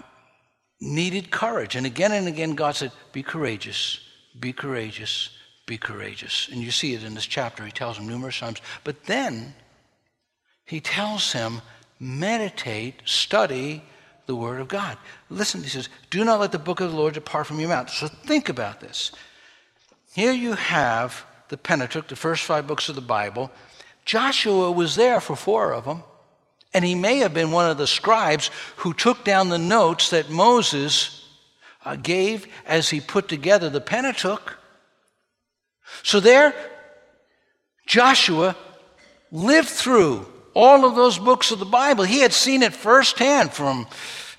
needed 0.81 1.33
courage. 1.33 1.75
And 1.75 1.85
again 1.85 2.13
and 2.13 2.29
again, 2.29 2.55
God 2.55 2.77
said, 2.77 2.93
Be 3.11 3.25
courageous, 3.25 3.99
be 4.39 4.53
courageous, 4.53 5.31
be 5.67 5.77
courageous. 5.77 6.49
And 6.53 6.63
you 6.63 6.71
see 6.71 6.95
it 6.95 7.03
in 7.03 7.15
this 7.15 7.27
chapter. 7.27 7.65
He 7.65 7.73
tells 7.73 7.99
him 7.99 8.07
numerous 8.07 8.39
times. 8.39 8.61
But 8.85 9.07
then 9.07 9.53
he 10.65 10.81
tells 10.81 11.33
him, 11.33 11.61
Meditate, 11.99 13.03
study 13.05 13.83
the 14.27 14.37
Word 14.37 14.61
of 14.61 14.69
God. 14.69 14.97
Listen, 15.29 15.65
he 15.65 15.69
says, 15.69 15.89
Do 16.09 16.25
not 16.25 16.39
let 16.39 16.53
the 16.53 16.59
book 16.61 16.81
of 16.81 16.93
the 16.93 16.97
Lord 16.97 17.15
depart 17.15 17.49
from 17.49 17.59
your 17.59 17.71
mouth. 17.71 17.91
So 17.91 18.07
think 18.07 18.49
about 18.49 18.79
this. 18.79 19.11
Here 20.15 20.33
you 20.33 20.55
have 20.55 21.25
the 21.49 21.57
Pentateuch, 21.57 22.09
the 22.09 22.17
first 22.17 22.45
five 22.45 22.67
books 22.67 22.89
of 22.89 22.95
the 22.95 23.01
Bible. 23.01 23.51
Joshua 24.05 24.71
was 24.73 24.97
there 24.97 25.21
for 25.21 25.37
four 25.37 25.73
of 25.73 25.85
them. 25.85 26.03
And 26.73 26.85
he 26.85 26.95
may 26.95 27.19
have 27.19 27.35
been 27.35 27.51
one 27.51 27.69
of 27.69 27.79
the 27.79 27.87
scribes 27.87 28.51
who 28.77 28.95
took 28.95 29.25
down 29.25 29.49
the 29.49 29.59
notes 29.59 30.11
that 30.11 30.31
Moses 30.31 31.29
uh, 31.85 31.97
gave 31.97 32.47
as 32.67 32.91
he 32.91 33.01
put 33.01 33.29
together 33.29 33.69
the 33.69 33.81
Pentateuch. 33.81 34.57
So 36.03 36.21
there, 36.21 36.55
Joshua 37.87 38.55
lived 39.33 39.69
through 39.69 40.27
all 40.55 40.85
of 40.85 40.95
those 40.95 41.19
books 41.19 41.51
of 41.51 41.59
the 41.59 41.65
Bible. 41.65 42.05
He 42.05 42.21
had 42.21 42.33
seen 42.33 42.63
it 42.63 42.73
firsthand 42.73 43.53
from 43.53 43.87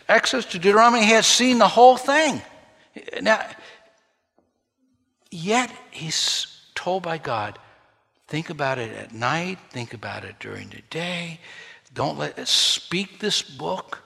Exodus 0.07 0.45
to 0.51 0.59
Deuteronomy. 0.59 1.03
He 1.05 1.11
had 1.11 1.25
seen 1.25 1.57
the 1.57 1.67
whole 1.67 1.97
thing. 1.97 2.41
Now, 3.21 3.45
yet 5.31 5.71
he's 5.89 6.47
told 6.75 7.03
by 7.03 7.17
God, 7.17 7.57
think 8.27 8.49
about 8.49 8.77
it 8.77 8.95
at 8.95 9.13
night, 9.13 9.57
think 9.71 9.93
about 9.93 10.23
it 10.23 10.35
during 10.39 10.69
the 10.69 10.81
day. 10.89 11.39
Don't 11.93 12.17
let 12.17 12.47
speak 12.47 13.19
this 13.19 13.41
book. 13.41 13.99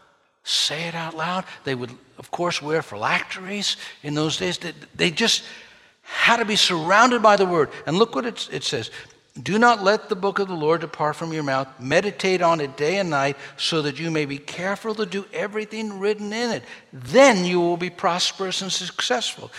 Say 0.43 0.83
it 0.83 0.95
out 0.95 1.15
loud. 1.15 1.45
They 1.63 1.75
would, 1.75 1.91
of 2.17 2.31
course, 2.31 2.61
wear 2.61 2.81
phylacteries 2.81 3.77
in 4.03 4.13
those 4.13 4.37
days. 4.37 4.57
They, 4.59 4.73
they 4.95 5.11
just 5.11 5.43
had 6.01 6.37
to 6.37 6.45
be 6.45 6.55
surrounded 6.55 7.21
by 7.21 7.35
the 7.35 7.45
word. 7.45 7.69
And 7.87 7.97
look 7.97 8.15
what 8.15 8.25
it, 8.25 8.47
it 8.51 8.63
says. 8.63 8.91
Do 9.41 9.59
not 9.59 9.83
let 9.83 10.07
the 10.07 10.15
book 10.15 10.39
of 10.39 10.47
the 10.47 10.53
Lord 10.53 10.81
depart 10.81 11.15
from 11.15 11.33
your 11.33 11.43
mouth. 11.43 11.67
Meditate 11.79 12.41
on 12.41 12.61
it 12.61 12.77
day 12.77 12.99
and 12.99 13.09
night 13.09 13.37
so 13.57 13.81
that 13.81 13.99
you 13.99 14.09
may 14.09 14.25
be 14.25 14.37
careful 14.37 14.95
to 14.95 15.05
do 15.05 15.25
everything 15.33 15.99
written 15.99 16.31
in 16.31 16.51
it. 16.51 16.63
Then 16.93 17.43
you 17.43 17.59
will 17.59 17.75
be 17.75 17.89
prosperous 17.89 18.61
and 18.61 18.71
successful. 18.71 19.51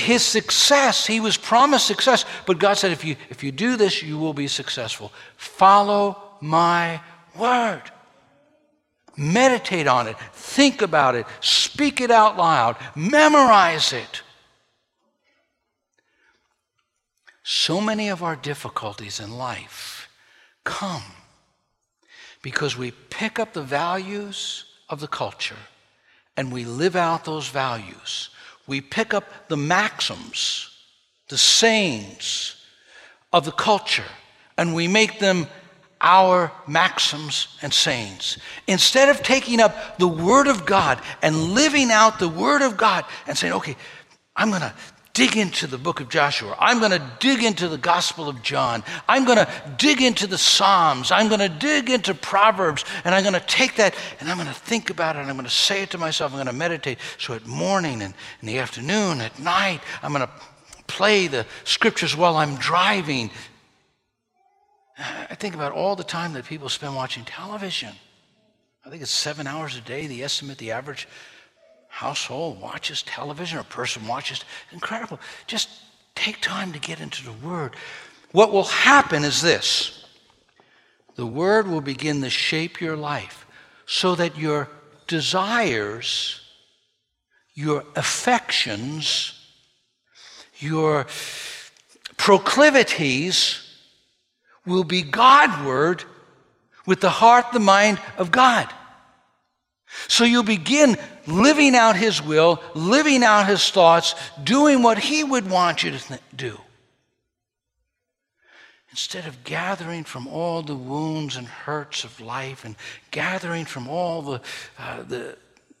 His 0.00 0.24
success, 0.24 1.06
he 1.06 1.20
was 1.20 1.36
promised 1.36 1.86
success, 1.86 2.24
but 2.46 2.58
God 2.58 2.74
said, 2.74 2.92
if 2.92 3.04
you, 3.04 3.16
if 3.28 3.44
you 3.44 3.52
do 3.52 3.76
this, 3.76 4.02
you 4.02 4.18
will 4.18 4.34
be 4.34 4.48
successful. 4.48 5.12
Follow 5.36 6.16
my 6.40 7.00
word. 7.38 7.82
Meditate 9.16 9.86
on 9.86 10.06
it, 10.06 10.16
think 10.32 10.80
about 10.80 11.14
it, 11.14 11.26
speak 11.40 12.00
it 12.00 12.10
out 12.10 12.36
loud, 12.36 12.76
memorize 12.96 13.92
it. 13.92 14.22
So 17.42 17.80
many 17.80 18.08
of 18.08 18.22
our 18.22 18.36
difficulties 18.36 19.20
in 19.20 19.36
life 19.36 20.08
come 20.64 21.02
because 22.42 22.78
we 22.78 22.92
pick 22.92 23.38
up 23.38 23.52
the 23.52 23.62
values 23.62 24.64
of 24.88 25.00
the 25.00 25.08
culture 25.08 25.56
and 26.36 26.52
we 26.52 26.64
live 26.64 26.96
out 26.96 27.24
those 27.24 27.48
values. 27.48 28.30
We 28.70 28.80
pick 28.80 29.12
up 29.14 29.24
the 29.48 29.56
maxims, 29.56 30.70
the 31.26 31.36
sayings 31.36 32.54
of 33.32 33.44
the 33.44 33.50
culture, 33.50 34.04
and 34.56 34.76
we 34.76 34.86
make 34.86 35.18
them 35.18 35.48
our 36.00 36.52
maxims 36.68 37.58
and 37.62 37.74
sayings. 37.74 38.38
Instead 38.68 39.08
of 39.08 39.24
taking 39.24 39.58
up 39.58 39.98
the 39.98 40.06
Word 40.06 40.46
of 40.46 40.66
God 40.66 41.00
and 41.20 41.36
living 41.52 41.90
out 41.90 42.20
the 42.20 42.28
Word 42.28 42.62
of 42.62 42.76
God 42.76 43.04
and 43.26 43.36
saying, 43.36 43.54
okay, 43.54 43.74
I'm 44.36 44.50
going 44.50 44.60
to 44.60 44.72
dig 45.12 45.36
into 45.36 45.66
the 45.66 45.78
book 45.78 46.00
of 46.00 46.08
Joshua. 46.08 46.56
I'm 46.58 46.78
going 46.78 46.92
to 46.92 47.10
dig 47.18 47.42
into 47.42 47.68
the 47.68 47.78
Gospel 47.78 48.28
of 48.28 48.42
John. 48.42 48.84
I'm 49.08 49.24
going 49.24 49.38
to 49.38 49.48
dig 49.76 50.00
into 50.00 50.26
the 50.26 50.38
Psalms. 50.38 51.10
I'm 51.10 51.28
going 51.28 51.40
to 51.40 51.48
dig 51.48 51.90
into 51.90 52.14
Proverbs. 52.14 52.84
And 53.04 53.14
I'm 53.14 53.22
going 53.22 53.34
to 53.34 53.46
take 53.46 53.76
that 53.76 53.94
and 54.20 54.30
I'm 54.30 54.36
going 54.36 54.48
to 54.48 54.54
think 54.54 54.90
about 54.90 55.16
it. 55.16 55.20
And 55.20 55.28
I'm 55.28 55.36
going 55.36 55.48
to 55.48 55.50
say 55.50 55.82
it 55.82 55.90
to 55.90 55.98
myself. 55.98 56.32
I'm 56.32 56.36
going 56.36 56.46
to 56.46 56.52
meditate. 56.52 56.98
So 57.18 57.34
at 57.34 57.46
morning 57.46 58.02
and 58.02 58.14
in 58.40 58.46
the 58.46 58.58
afternoon, 58.58 59.20
at 59.20 59.38
night, 59.38 59.80
I'm 60.02 60.12
going 60.12 60.26
to 60.26 60.32
play 60.86 61.26
the 61.26 61.46
scriptures 61.64 62.16
while 62.16 62.36
I'm 62.36 62.56
driving. 62.56 63.30
I 64.98 65.34
think 65.34 65.54
about 65.54 65.72
all 65.72 65.96
the 65.96 66.04
time 66.04 66.34
that 66.34 66.44
people 66.44 66.68
spend 66.68 66.94
watching 66.94 67.24
television. 67.24 67.94
I 68.84 68.90
think 68.90 69.02
it's 69.02 69.10
seven 69.10 69.46
hours 69.46 69.76
a 69.76 69.80
day, 69.80 70.06
the 70.06 70.22
estimate, 70.22 70.58
the 70.58 70.72
average 70.72 71.06
household 71.90 72.60
watches 72.60 73.02
television 73.02 73.58
or 73.58 73.64
person 73.64 74.06
watches. 74.06 74.44
Incredible. 74.72 75.20
Just 75.46 75.68
take 76.14 76.40
time 76.40 76.72
to 76.72 76.78
get 76.78 77.00
into 77.00 77.22
the 77.24 77.32
Word. 77.32 77.76
What 78.32 78.52
will 78.52 78.64
happen 78.64 79.24
is 79.24 79.42
this 79.42 80.06
the 81.16 81.26
Word 81.26 81.68
will 81.68 81.82
begin 81.82 82.22
to 82.22 82.30
shape 82.30 82.80
your 82.80 82.96
life 82.96 83.44
so 83.84 84.14
that 84.14 84.38
your 84.38 84.68
desires, 85.08 86.40
your 87.54 87.84
affections, 87.96 89.34
your 90.58 91.06
proclivities 92.16 93.66
will 94.64 94.84
be 94.84 95.02
Godward 95.02 96.04
with 96.86 97.00
the 97.00 97.10
heart, 97.10 97.46
the 97.52 97.60
mind 97.60 98.00
of 98.16 98.30
God. 98.30 98.72
So 100.08 100.24
you 100.24 100.42
begin 100.42 100.96
living 101.26 101.74
out 101.74 101.96
His 101.96 102.22
will, 102.22 102.62
living 102.74 103.22
out 103.24 103.46
His 103.46 103.70
thoughts, 103.70 104.14
doing 104.42 104.82
what 104.82 104.98
He 104.98 105.24
would 105.24 105.50
want 105.50 105.82
you 105.82 105.90
to 105.92 105.98
th- 105.98 106.20
do. 106.34 106.58
Instead 108.90 109.26
of 109.26 109.44
gathering 109.44 110.04
from 110.04 110.26
all 110.26 110.62
the 110.62 110.74
wounds 110.74 111.36
and 111.36 111.46
hurts 111.46 112.02
of 112.04 112.20
life 112.20 112.64
and 112.64 112.74
gathering 113.12 113.64
from 113.64 113.88
all 113.88 114.22
the, 114.22 114.40
uh, 114.78 115.02
the, 115.04 115.36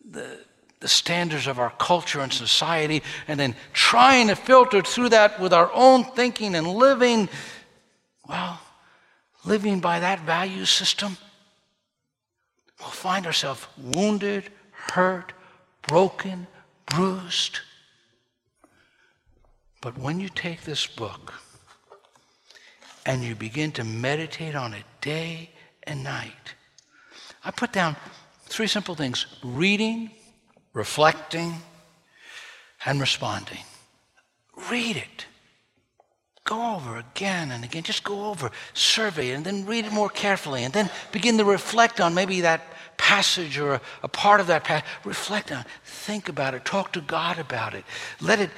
the, 0.08 0.38
the 0.78 0.88
standards 0.88 1.48
of 1.48 1.58
our 1.58 1.70
culture 1.70 2.20
and 2.20 2.32
society 2.32 3.02
and 3.26 3.38
then 3.38 3.56
trying 3.72 4.28
to 4.28 4.36
filter 4.36 4.80
through 4.80 5.08
that 5.08 5.40
with 5.40 5.52
our 5.52 5.70
own 5.74 6.04
thinking 6.04 6.54
and 6.54 6.68
living, 6.68 7.28
well, 8.28 8.60
living 9.44 9.80
by 9.80 9.98
that 9.98 10.20
value 10.20 10.64
system, 10.64 11.16
we'll 12.80 12.90
find 12.90 13.26
ourselves 13.26 13.66
wounded, 13.76 14.44
hurt, 14.72 15.32
broken, 15.86 16.46
bruised. 16.86 17.60
But 19.80 19.98
when 19.98 20.20
you 20.20 20.28
take 20.28 20.62
this 20.62 20.86
book 20.86 21.34
and 23.06 23.22
you 23.22 23.34
begin 23.34 23.72
to 23.72 23.84
meditate 23.84 24.54
on 24.54 24.74
it 24.74 24.84
day 25.00 25.50
and 25.84 26.04
night, 26.04 26.54
I 27.44 27.50
put 27.50 27.72
down 27.72 27.96
three 28.44 28.66
simple 28.66 28.94
things 28.94 29.26
reading, 29.42 30.10
reflecting, 30.74 31.54
and 32.84 33.00
responding. 33.00 33.64
Read 34.70 34.96
it. 34.96 35.26
Go 36.44 36.74
over 36.74 36.98
again 36.98 37.50
and 37.52 37.64
again. 37.64 37.82
Just 37.82 38.04
go 38.04 38.26
over, 38.26 38.50
survey, 38.74 39.30
it, 39.30 39.34
and 39.34 39.44
then 39.44 39.66
read 39.66 39.86
it 39.86 39.92
more 39.92 40.08
carefully, 40.08 40.64
and 40.64 40.74
then 40.74 40.90
begin 41.12 41.38
to 41.38 41.44
reflect 41.44 42.00
on 42.00 42.14
maybe 42.14 42.40
that 42.42 42.62
passage 43.00 43.58
or 43.58 43.74
a, 43.74 43.80
a 44.02 44.08
part 44.08 44.40
of 44.40 44.46
that 44.48 44.62
passage. 44.62 44.86
Reflect 45.04 45.50
on 45.50 45.60
it. 45.60 45.66
Think 45.84 46.28
about 46.28 46.54
it. 46.54 46.64
Talk 46.64 46.92
to 46.92 47.00
God 47.00 47.38
about 47.38 47.72
it. 47.74 47.84
Let 48.20 48.40
it 48.40 48.50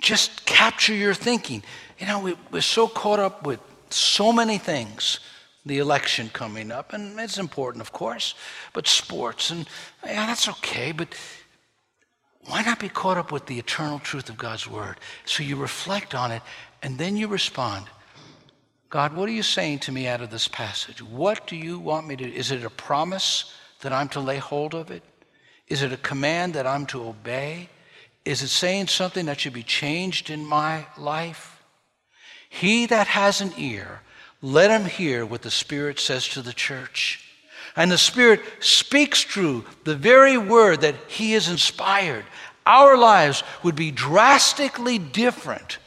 just 0.00 0.44
capture 0.44 0.94
your 0.94 1.14
thinking. 1.14 1.62
You 1.98 2.06
know, 2.06 2.18
we, 2.18 2.34
we're 2.50 2.60
so 2.60 2.88
caught 2.88 3.20
up 3.20 3.46
with 3.46 3.60
so 3.90 4.32
many 4.32 4.58
things 4.58 5.20
the 5.64 5.78
election 5.78 6.28
coming 6.32 6.72
up, 6.72 6.92
and 6.92 7.20
it's 7.20 7.38
important, 7.38 7.82
of 7.82 7.92
course, 7.92 8.34
but 8.72 8.88
sports, 8.88 9.50
and 9.50 9.68
yeah, 10.04 10.26
that's 10.26 10.48
okay, 10.48 10.90
but 10.90 11.14
why 12.46 12.62
not 12.62 12.80
be 12.80 12.88
caught 12.88 13.16
up 13.16 13.30
with 13.30 13.46
the 13.46 13.60
eternal 13.60 14.00
truth 14.00 14.28
of 14.28 14.36
God's 14.36 14.66
Word? 14.68 14.96
So 15.24 15.44
you 15.44 15.54
reflect 15.54 16.16
on 16.16 16.32
it 16.32 16.42
and 16.82 16.98
then 16.98 17.16
you 17.16 17.28
respond 17.28 17.86
God, 18.92 19.14
what 19.14 19.26
are 19.26 19.32
you 19.32 19.42
saying 19.42 19.78
to 19.78 19.90
me 19.90 20.06
out 20.06 20.20
of 20.20 20.30
this 20.30 20.48
passage? 20.48 21.02
What 21.02 21.46
do 21.46 21.56
you 21.56 21.78
want 21.78 22.06
me 22.06 22.14
to 22.14 22.30
Is 22.30 22.50
it 22.50 22.62
a 22.62 22.68
promise 22.68 23.50
that 23.80 23.90
I'm 23.90 24.10
to 24.10 24.20
lay 24.20 24.36
hold 24.36 24.74
of 24.74 24.90
it? 24.90 25.02
Is 25.66 25.80
it 25.80 25.94
a 25.94 25.96
command 25.96 26.52
that 26.52 26.66
I'm 26.66 26.84
to 26.88 27.02
obey? 27.02 27.70
Is 28.26 28.42
it 28.42 28.48
saying 28.48 28.88
something 28.88 29.24
that 29.24 29.40
should 29.40 29.54
be 29.54 29.62
changed 29.62 30.28
in 30.28 30.44
my 30.44 30.84
life? 30.98 31.62
He 32.50 32.84
that 32.84 33.06
has 33.06 33.40
an 33.40 33.54
ear, 33.56 34.02
let 34.42 34.70
him 34.70 34.84
hear 34.84 35.24
what 35.24 35.40
the 35.40 35.50
Spirit 35.50 35.98
says 35.98 36.28
to 36.28 36.42
the 36.42 36.52
church. 36.52 37.24
And 37.74 37.90
the 37.90 37.96
Spirit 37.96 38.42
speaks 38.60 39.24
through 39.24 39.64
the 39.84 39.96
very 39.96 40.36
word 40.36 40.82
that 40.82 40.96
He 41.08 41.32
is 41.32 41.48
inspired. 41.48 42.26
Our 42.66 42.98
lives 42.98 43.42
would 43.62 43.74
be 43.74 43.90
drastically 43.90 44.98
different 44.98 45.78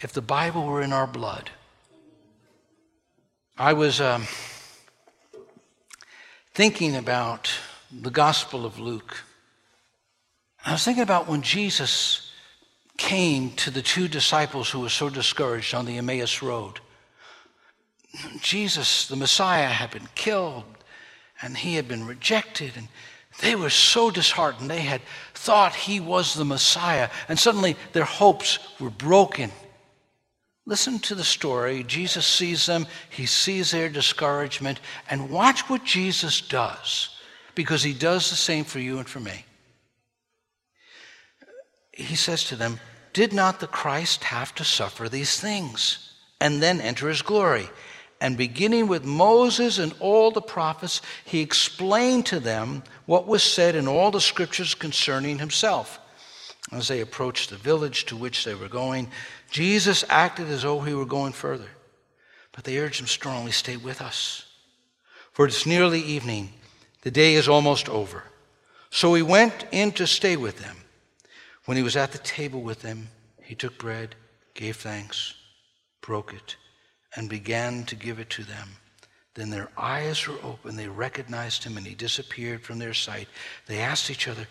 if 0.00 0.12
the 0.12 0.20
Bible 0.20 0.66
were 0.66 0.82
in 0.82 0.92
our 0.92 1.06
blood. 1.06 1.48
I 3.60 3.74
was 3.74 4.00
um, 4.00 4.26
thinking 6.54 6.96
about 6.96 7.50
the 7.92 8.10
Gospel 8.10 8.64
of 8.64 8.78
Luke. 8.78 9.22
I 10.64 10.72
was 10.72 10.82
thinking 10.82 11.02
about 11.02 11.28
when 11.28 11.42
Jesus 11.42 12.32
came 12.96 13.50
to 13.56 13.70
the 13.70 13.82
two 13.82 14.08
disciples 14.08 14.70
who 14.70 14.80
were 14.80 14.88
so 14.88 15.10
discouraged 15.10 15.74
on 15.74 15.84
the 15.84 15.98
Emmaus 15.98 16.40
Road. 16.40 16.80
Jesus, 18.40 19.08
the 19.08 19.16
Messiah, 19.16 19.68
had 19.68 19.90
been 19.90 20.08
killed 20.14 20.64
and 21.42 21.54
he 21.54 21.74
had 21.74 21.86
been 21.86 22.06
rejected, 22.06 22.72
and 22.78 22.88
they 23.42 23.56
were 23.56 23.68
so 23.68 24.10
disheartened. 24.10 24.70
They 24.70 24.80
had 24.80 25.02
thought 25.34 25.74
he 25.74 26.00
was 26.00 26.32
the 26.32 26.46
Messiah, 26.46 27.10
and 27.28 27.38
suddenly 27.38 27.76
their 27.92 28.04
hopes 28.04 28.58
were 28.80 28.88
broken. 28.88 29.52
Listen 30.70 31.00
to 31.00 31.16
the 31.16 31.24
story. 31.24 31.82
Jesus 31.82 32.24
sees 32.24 32.66
them, 32.66 32.86
he 33.08 33.26
sees 33.26 33.72
their 33.72 33.88
discouragement, 33.88 34.78
and 35.10 35.28
watch 35.28 35.68
what 35.68 35.84
Jesus 35.84 36.40
does, 36.40 37.08
because 37.56 37.82
he 37.82 37.92
does 37.92 38.30
the 38.30 38.36
same 38.36 38.62
for 38.62 38.78
you 38.78 38.98
and 38.98 39.08
for 39.08 39.18
me. 39.18 39.44
He 41.90 42.14
says 42.14 42.44
to 42.44 42.54
them, 42.54 42.78
Did 43.12 43.32
not 43.32 43.58
the 43.58 43.66
Christ 43.66 44.22
have 44.22 44.54
to 44.54 44.64
suffer 44.64 45.08
these 45.08 45.40
things 45.40 46.14
and 46.40 46.62
then 46.62 46.80
enter 46.80 47.08
his 47.08 47.22
glory? 47.22 47.68
And 48.20 48.36
beginning 48.36 48.86
with 48.86 49.04
Moses 49.04 49.80
and 49.80 49.92
all 49.98 50.30
the 50.30 50.40
prophets, 50.40 51.02
he 51.24 51.40
explained 51.40 52.26
to 52.26 52.38
them 52.38 52.84
what 53.06 53.26
was 53.26 53.42
said 53.42 53.74
in 53.74 53.88
all 53.88 54.12
the 54.12 54.20
scriptures 54.20 54.76
concerning 54.76 55.40
himself. 55.40 55.98
As 56.72 56.88
they 56.88 57.00
approached 57.00 57.50
the 57.50 57.56
village 57.56 58.04
to 58.06 58.16
which 58.16 58.44
they 58.44 58.54
were 58.54 58.68
going, 58.68 59.10
Jesus 59.50 60.04
acted 60.08 60.48
as 60.48 60.62
though 60.62 60.80
he 60.80 60.94
were 60.94 61.06
going 61.06 61.32
further. 61.32 61.68
But 62.52 62.64
they 62.64 62.78
urged 62.78 63.00
him 63.00 63.06
strongly, 63.06 63.52
Stay 63.52 63.76
with 63.76 64.00
us. 64.00 64.46
For 65.32 65.46
it's 65.46 65.66
nearly 65.66 66.00
evening. 66.00 66.52
The 67.02 67.10
day 67.10 67.34
is 67.34 67.48
almost 67.48 67.88
over. 67.88 68.24
So 68.90 69.14
he 69.14 69.22
went 69.22 69.66
in 69.72 69.92
to 69.92 70.06
stay 70.06 70.36
with 70.36 70.58
them. 70.58 70.76
When 71.64 71.76
he 71.76 71.82
was 71.82 71.96
at 71.96 72.12
the 72.12 72.18
table 72.18 72.60
with 72.60 72.82
them, 72.82 73.08
he 73.42 73.54
took 73.54 73.78
bread, 73.78 74.14
gave 74.54 74.76
thanks, 74.76 75.34
broke 76.00 76.34
it, 76.34 76.56
and 77.16 77.28
began 77.28 77.84
to 77.84 77.96
give 77.96 78.18
it 78.18 78.30
to 78.30 78.44
them. 78.44 78.68
Then 79.34 79.50
their 79.50 79.70
eyes 79.76 80.26
were 80.26 80.38
open. 80.42 80.76
They 80.76 80.88
recognized 80.88 81.64
him, 81.64 81.76
and 81.76 81.86
he 81.86 81.94
disappeared 81.94 82.62
from 82.62 82.78
their 82.78 82.94
sight. 82.94 83.28
They 83.66 83.78
asked 83.78 84.10
each 84.10 84.28
other, 84.28 84.46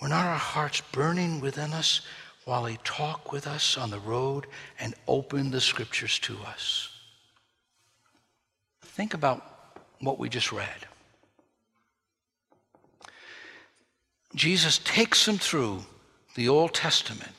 Were 0.00 0.08
not 0.08 0.26
our 0.26 0.34
hearts 0.34 0.82
burning 0.92 1.40
within 1.40 1.72
us 1.72 2.02
while 2.44 2.66
he 2.66 2.78
talked 2.84 3.32
with 3.32 3.46
us 3.46 3.76
on 3.76 3.90
the 3.90 3.98
road 3.98 4.46
and 4.78 4.94
opened 5.08 5.52
the 5.52 5.60
scriptures 5.60 6.18
to 6.20 6.36
us. 6.46 6.90
Think 8.82 9.14
about 9.14 9.42
what 10.00 10.18
we 10.18 10.28
just 10.28 10.52
read. 10.52 10.86
Jesus 14.34 14.78
takes 14.78 15.24
them 15.24 15.38
through 15.38 15.84
the 16.34 16.48
Old 16.48 16.74
Testament, 16.74 17.32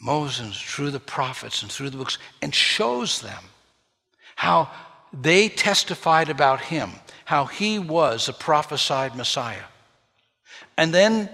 Moses, 0.00 0.60
through 0.60 0.90
the 0.90 1.00
prophets, 1.00 1.62
and 1.62 1.72
through 1.72 1.90
the 1.90 1.96
books, 1.96 2.18
and 2.42 2.54
shows 2.54 3.22
them 3.22 3.42
how 4.36 4.70
they 5.12 5.48
testified 5.48 6.28
about 6.28 6.60
him, 6.60 6.90
how 7.24 7.46
he 7.46 7.78
was 7.78 8.26
the 8.26 8.32
prophesied 8.32 9.16
Messiah. 9.16 9.64
And 10.76 10.92
then 10.92 11.30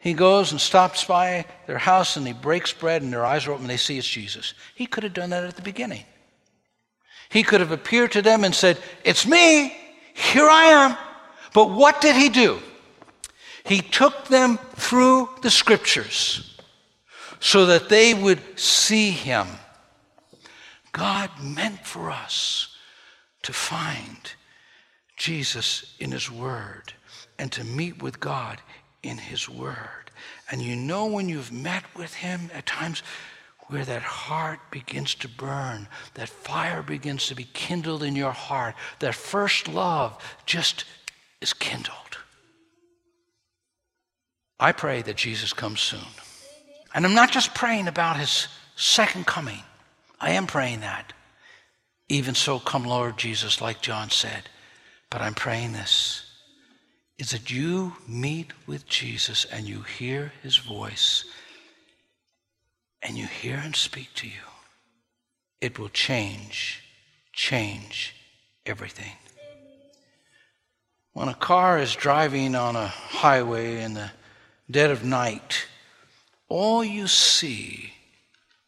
he 0.00 0.14
goes 0.14 0.50
and 0.50 0.60
stops 0.60 1.04
by 1.04 1.44
their 1.66 1.78
house 1.78 2.16
and 2.16 2.26
he 2.26 2.32
breaks 2.32 2.72
bread 2.72 3.02
and 3.02 3.12
their 3.12 3.24
eyes 3.24 3.46
are 3.46 3.52
open 3.52 3.64
and 3.64 3.70
they 3.70 3.76
see 3.76 3.98
it's 3.98 4.08
Jesus. 4.08 4.54
He 4.74 4.86
could 4.86 5.04
have 5.04 5.12
done 5.12 5.30
that 5.30 5.44
at 5.44 5.56
the 5.56 5.62
beginning. 5.62 6.04
He 7.28 7.42
could 7.42 7.60
have 7.60 7.70
appeared 7.70 8.12
to 8.12 8.22
them 8.22 8.42
and 8.42 8.54
said, 8.54 8.78
It's 9.04 9.26
me, 9.26 9.76
here 10.14 10.48
I 10.48 10.64
am. 10.64 10.96
But 11.52 11.70
what 11.70 12.00
did 12.00 12.16
he 12.16 12.30
do? 12.30 12.60
He 13.64 13.82
took 13.82 14.26
them 14.28 14.58
through 14.74 15.28
the 15.42 15.50
scriptures 15.50 16.58
so 17.38 17.66
that 17.66 17.90
they 17.90 18.14
would 18.14 18.40
see 18.58 19.10
him. 19.10 19.46
God 20.92 21.30
meant 21.42 21.86
for 21.86 22.10
us 22.10 22.74
to 23.42 23.52
find 23.52 24.32
Jesus 25.16 25.94
in 26.00 26.10
his 26.10 26.30
word 26.30 26.94
and 27.38 27.52
to 27.52 27.64
meet 27.64 28.02
with 28.02 28.18
God 28.18 28.60
in 29.02 29.18
His 29.18 29.48
Word. 29.48 30.10
And 30.50 30.60
you 30.60 30.76
know 30.76 31.06
when 31.06 31.28
you've 31.28 31.52
met 31.52 31.84
with 31.96 32.14
Him 32.14 32.50
at 32.52 32.66
times 32.66 33.02
where 33.68 33.84
that 33.84 34.02
heart 34.02 34.58
begins 34.70 35.14
to 35.16 35.28
burn, 35.28 35.86
that 36.14 36.28
fire 36.28 36.82
begins 36.82 37.28
to 37.28 37.34
be 37.34 37.48
kindled 37.52 38.02
in 38.02 38.16
your 38.16 38.32
heart, 38.32 38.74
that 38.98 39.14
first 39.14 39.68
love 39.68 40.20
just 40.44 40.84
is 41.40 41.52
kindled. 41.52 42.18
I 44.58 44.72
pray 44.72 45.02
that 45.02 45.16
Jesus 45.16 45.52
comes 45.52 45.80
soon. 45.80 46.00
And 46.92 47.06
I'm 47.06 47.14
not 47.14 47.30
just 47.30 47.54
praying 47.54 47.88
about 47.88 48.18
His 48.18 48.48
second 48.76 49.26
coming, 49.26 49.62
I 50.20 50.32
am 50.32 50.46
praying 50.46 50.80
that. 50.80 51.12
Even 52.08 52.34
so, 52.34 52.58
come, 52.58 52.84
Lord 52.84 53.16
Jesus, 53.16 53.60
like 53.60 53.80
John 53.80 54.10
said. 54.10 54.42
But 55.10 55.20
I'm 55.20 55.34
praying 55.34 55.72
this 55.72 56.29
is 57.20 57.32
that 57.32 57.50
you 57.50 57.92
meet 58.08 58.50
with 58.66 58.86
Jesus 58.86 59.44
and 59.44 59.68
you 59.68 59.82
hear 59.82 60.32
his 60.42 60.56
voice 60.56 61.26
and 63.02 63.18
you 63.18 63.26
hear 63.26 63.58
him 63.58 63.74
speak 63.74 64.08
to 64.14 64.26
you. 64.26 64.48
It 65.60 65.78
will 65.78 65.90
change, 65.90 66.82
change 67.34 68.14
everything. 68.64 69.12
When 71.12 71.28
a 71.28 71.34
car 71.34 71.78
is 71.78 71.94
driving 71.94 72.54
on 72.54 72.74
a 72.74 72.86
highway 72.86 73.82
in 73.82 73.92
the 73.92 74.10
dead 74.70 74.90
of 74.90 75.04
night, 75.04 75.66
all 76.48 76.82
you 76.82 77.06
see 77.06 77.92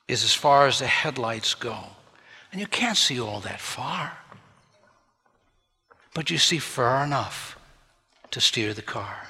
is 0.09 0.25
as 0.25 0.35
far 0.35 0.67
as 0.67 0.79
the 0.79 0.87
headlights 0.87 1.55
go. 1.55 1.79
And 2.51 2.61
you 2.61 2.67
can't 2.67 2.99
see 2.99 3.19
all 3.19 3.41
that 3.41 3.62
far. 3.62 4.12
But 6.12 6.29
you 6.29 6.37
see 6.37 6.59
far 6.59 7.03
enough 7.03 7.57
to 8.33 8.40
steer 8.40 8.75
the 8.75 8.83
car. 8.83 9.29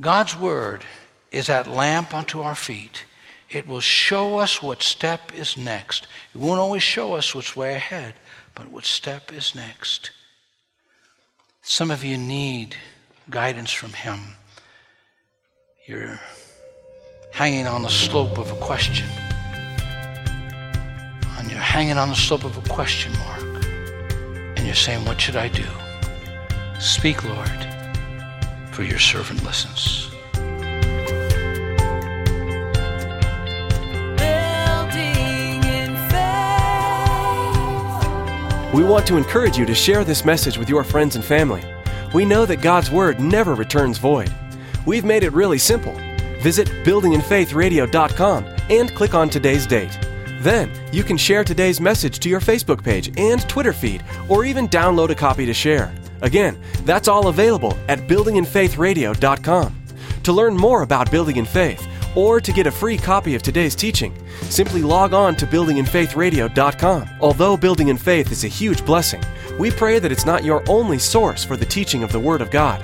God's 0.00 0.36
Word 0.36 0.84
is 1.30 1.46
that 1.46 1.68
lamp 1.68 2.12
unto 2.12 2.40
our 2.40 2.54
feet. 2.54 3.04
It 3.48 3.68
will 3.68 3.80
show 3.80 4.38
us 4.38 4.60
what 4.60 4.82
step 4.82 5.32
is 5.34 5.56
next. 5.56 6.06
It 6.34 6.38
won't 6.38 6.60
always 6.60 6.82
show 6.82 7.14
us 7.14 7.34
what's 7.34 7.54
way 7.54 7.74
ahead, 7.74 8.14
but 8.54 8.70
what 8.70 8.84
step 8.84 9.32
is 9.32 9.54
next. 9.54 10.10
Some 11.62 11.90
of 11.90 12.02
you 12.02 12.18
need 12.18 12.76
guidance 13.30 13.72
from 13.72 13.92
Him. 13.92 14.20
You're 15.86 16.18
hanging 17.32 17.66
on 17.66 17.82
the 17.82 17.90
slope 17.90 18.38
of 18.38 18.50
a 18.50 18.56
question. 18.56 19.06
And 21.38 21.50
you're 21.50 21.60
hanging 21.60 21.98
on 21.98 22.08
the 22.08 22.16
slope 22.16 22.44
of 22.44 22.56
a 22.56 22.68
question 22.68 23.12
mark. 23.18 23.64
And 24.56 24.66
you're 24.66 24.74
saying, 24.74 25.04
What 25.04 25.20
should 25.20 25.36
I 25.36 25.48
do? 25.48 25.66
Speak, 26.84 27.24
Lord 27.24 27.74
for 28.74 28.82
your 28.82 28.98
servant 28.98 29.42
listens. 29.44 30.10
We 38.74 38.82
want 38.82 39.06
to 39.06 39.16
encourage 39.16 39.56
you 39.56 39.64
to 39.64 39.74
share 39.74 40.02
this 40.02 40.24
message 40.24 40.58
with 40.58 40.68
your 40.68 40.82
friends 40.82 41.14
and 41.14 41.24
family. 41.24 41.62
We 42.12 42.24
know 42.24 42.44
that 42.46 42.60
God's 42.60 42.90
Word 42.90 43.20
never 43.20 43.54
returns 43.54 43.98
void. 43.98 44.32
We've 44.84 45.04
made 45.04 45.22
it 45.22 45.32
really 45.32 45.58
simple. 45.58 45.94
Visit 46.40 46.66
buildinginfaithradio.com 46.84 48.44
and 48.70 48.94
click 48.94 49.14
on 49.14 49.30
today's 49.30 49.66
date. 49.66 49.96
Then 50.40 50.70
you 50.92 51.04
can 51.04 51.16
share 51.16 51.44
today's 51.44 51.80
message 51.80 52.18
to 52.18 52.28
your 52.28 52.40
Facebook 52.40 52.82
page 52.82 53.16
and 53.16 53.48
Twitter 53.48 53.72
feed, 53.72 54.02
or 54.28 54.44
even 54.44 54.68
download 54.68 55.10
a 55.10 55.14
copy 55.14 55.46
to 55.46 55.54
share. 55.54 55.94
Again, 56.24 56.58
that's 56.86 57.06
all 57.06 57.28
available 57.28 57.76
at 57.86 58.08
buildinginfaithradio.com. 58.08 59.82
To 60.22 60.32
learn 60.32 60.56
more 60.56 60.82
about 60.82 61.10
Building 61.10 61.36
in 61.36 61.44
Faith, 61.44 61.86
or 62.16 62.40
to 62.40 62.52
get 62.52 62.66
a 62.66 62.70
free 62.70 62.96
copy 62.96 63.34
of 63.34 63.42
today's 63.42 63.74
teaching, 63.74 64.16
simply 64.44 64.80
log 64.80 65.12
on 65.12 65.36
to 65.36 65.46
buildinginfaithradio.com. 65.46 67.10
Although 67.20 67.58
Building 67.58 67.88
in 67.88 67.98
Faith 67.98 68.32
is 68.32 68.44
a 68.44 68.48
huge 68.48 68.86
blessing, 68.86 69.22
we 69.58 69.70
pray 69.70 69.98
that 69.98 70.10
it's 70.10 70.24
not 70.24 70.44
your 70.44 70.64
only 70.66 70.98
source 70.98 71.44
for 71.44 71.58
the 71.58 71.66
teaching 71.66 72.02
of 72.02 72.10
the 72.10 72.20
Word 72.20 72.40
of 72.40 72.50
God. 72.50 72.80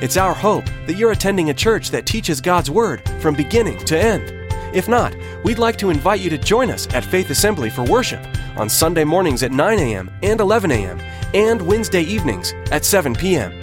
It's 0.00 0.16
our 0.16 0.32
hope 0.32 0.64
that 0.86 0.96
you're 0.96 1.12
attending 1.12 1.50
a 1.50 1.54
church 1.54 1.90
that 1.90 2.06
teaches 2.06 2.40
God's 2.40 2.70
Word 2.70 3.02
from 3.20 3.34
beginning 3.34 3.84
to 3.84 3.98
end. 3.98 4.37
If 4.78 4.86
not, 4.86 5.12
we'd 5.42 5.58
like 5.58 5.76
to 5.78 5.90
invite 5.90 6.20
you 6.20 6.30
to 6.30 6.38
join 6.38 6.70
us 6.70 6.86
at 6.94 7.04
Faith 7.04 7.30
Assembly 7.30 7.68
for 7.68 7.82
worship 7.82 8.24
on 8.56 8.68
Sunday 8.68 9.02
mornings 9.02 9.42
at 9.42 9.50
9 9.50 9.76
a.m. 9.80 10.08
and 10.22 10.38
11 10.40 10.70
a.m. 10.70 11.00
and 11.34 11.60
Wednesday 11.60 12.02
evenings 12.02 12.54
at 12.70 12.84
7 12.84 13.12
p.m. 13.12 13.60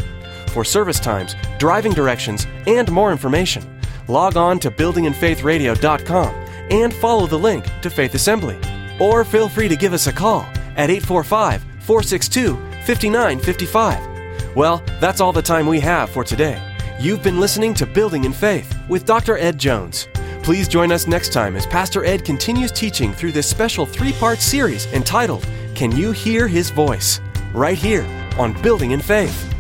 For 0.49 0.65
service 0.65 0.99
times, 0.99 1.37
driving 1.57 1.93
directions, 1.93 2.45
and 2.67 2.91
more 2.91 3.13
information, 3.13 3.63
log 4.09 4.35
on 4.35 4.59
to 4.59 4.69
buildinginfaithradio.com 4.69 6.35
and 6.69 6.93
follow 6.93 7.27
the 7.27 7.39
link 7.39 7.63
to 7.81 7.89
Faith 7.89 8.13
Assembly. 8.13 8.59
Or 8.99 9.23
feel 9.23 9.47
free 9.47 9.69
to 9.69 9.77
give 9.77 9.93
us 9.93 10.07
a 10.07 10.11
call 10.11 10.41
at 10.75 10.89
845 10.89 11.61
462 11.79 12.57
5955. 12.85 14.53
Well, 14.53 14.83
that's 14.99 15.21
all 15.21 15.31
the 15.31 15.41
time 15.41 15.65
we 15.65 15.79
have 15.79 16.09
for 16.09 16.25
today. 16.25 16.61
You've 16.99 17.23
been 17.23 17.39
listening 17.39 17.73
to 17.75 17.85
Building 17.85 18.25
in 18.25 18.33
Faith 18.33 18.77
with 18.89 19.05
Dr. 19.05 19.37
Ed 19.37 19.57
Jones. 19.57 20.09
Please 20.45 20.67
join 20.67 20.91
us 20.91 21.07
next 21.07 21.33
time 21.33 21.55
as 21.55 21.65
Pastor 21.65 22.05
Ed 22.05 22.23
continues 22.23 22.71
teaching 22.71 23.11
through 23.13 23.31
this 23.31 23.49
special 23.49 23.83
three 23.83 24.13
part 24.13 24.37
series 24.37 24.85
entitled, 24.93 25.43
Can 25.73 25.91
You 25.91 26.11
Hear 26.11 26.47
His 26.47 26.69
Voice? 26.69 27.19
right 27.51 27.77
here 27.77 28.05
on 28.37 28.53
Building 28.61 28.91
in 28.91 29.01
Faith. 29.01 29.51